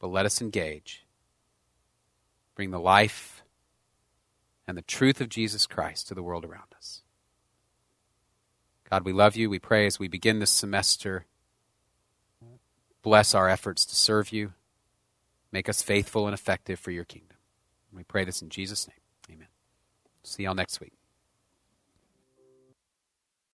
but 0.03 0.11
let 0.11 0.25
us 0.25 0.41
engage. 0.41 1.05
Bring 2.55 2.71
the 2.71 2.79
life 2.79 3.41
and 4.67 4.77
the 4.77 4.81
truth 4.81 5.21
of 5.21 5.29
Jesus 5.29 5.65
Christ 5.65 6.09
to 6.09 6.13
the 6.13 6.21
world 6.21 6.43
around 6.43 6.75
us. 6.75 7.03
God, 8.89 9.05
we 9.05 9.13
love 9.13 9.37
you. 9.37 9.49
We 9.49 9.59
pray 9.59 9.85
as 9.85 9.99
we 9.99 10.09
begin 10.09 10.39
this 10.39 10.51
semester, 10.51 11.25
bless 13.01 13.33
our 13.33 13.47
efforts 13.47 13.85
to 13.85 13.95
serve 13.95 14.33
you. 14.33 14.51
Make 15.53 15.69
us 15.69 15.81
faithful 15.81 16.27
and 16.27 16.33
effective 16.33 16.81
for 16.81 16.91
your 16.91 17.05
kingdom. 17.05 17.37
We 17.93 18.03
pray 18.03 18.25
this 18.25 18.41
in 18.41 18.49
Jesus' 18.49 18.89
name. 18.89 19.37
Amen. 19.37 19.47
See 20.21 20.43
y'all 20.43 20.53
next 20.53 20.81
week. 20.81 21.02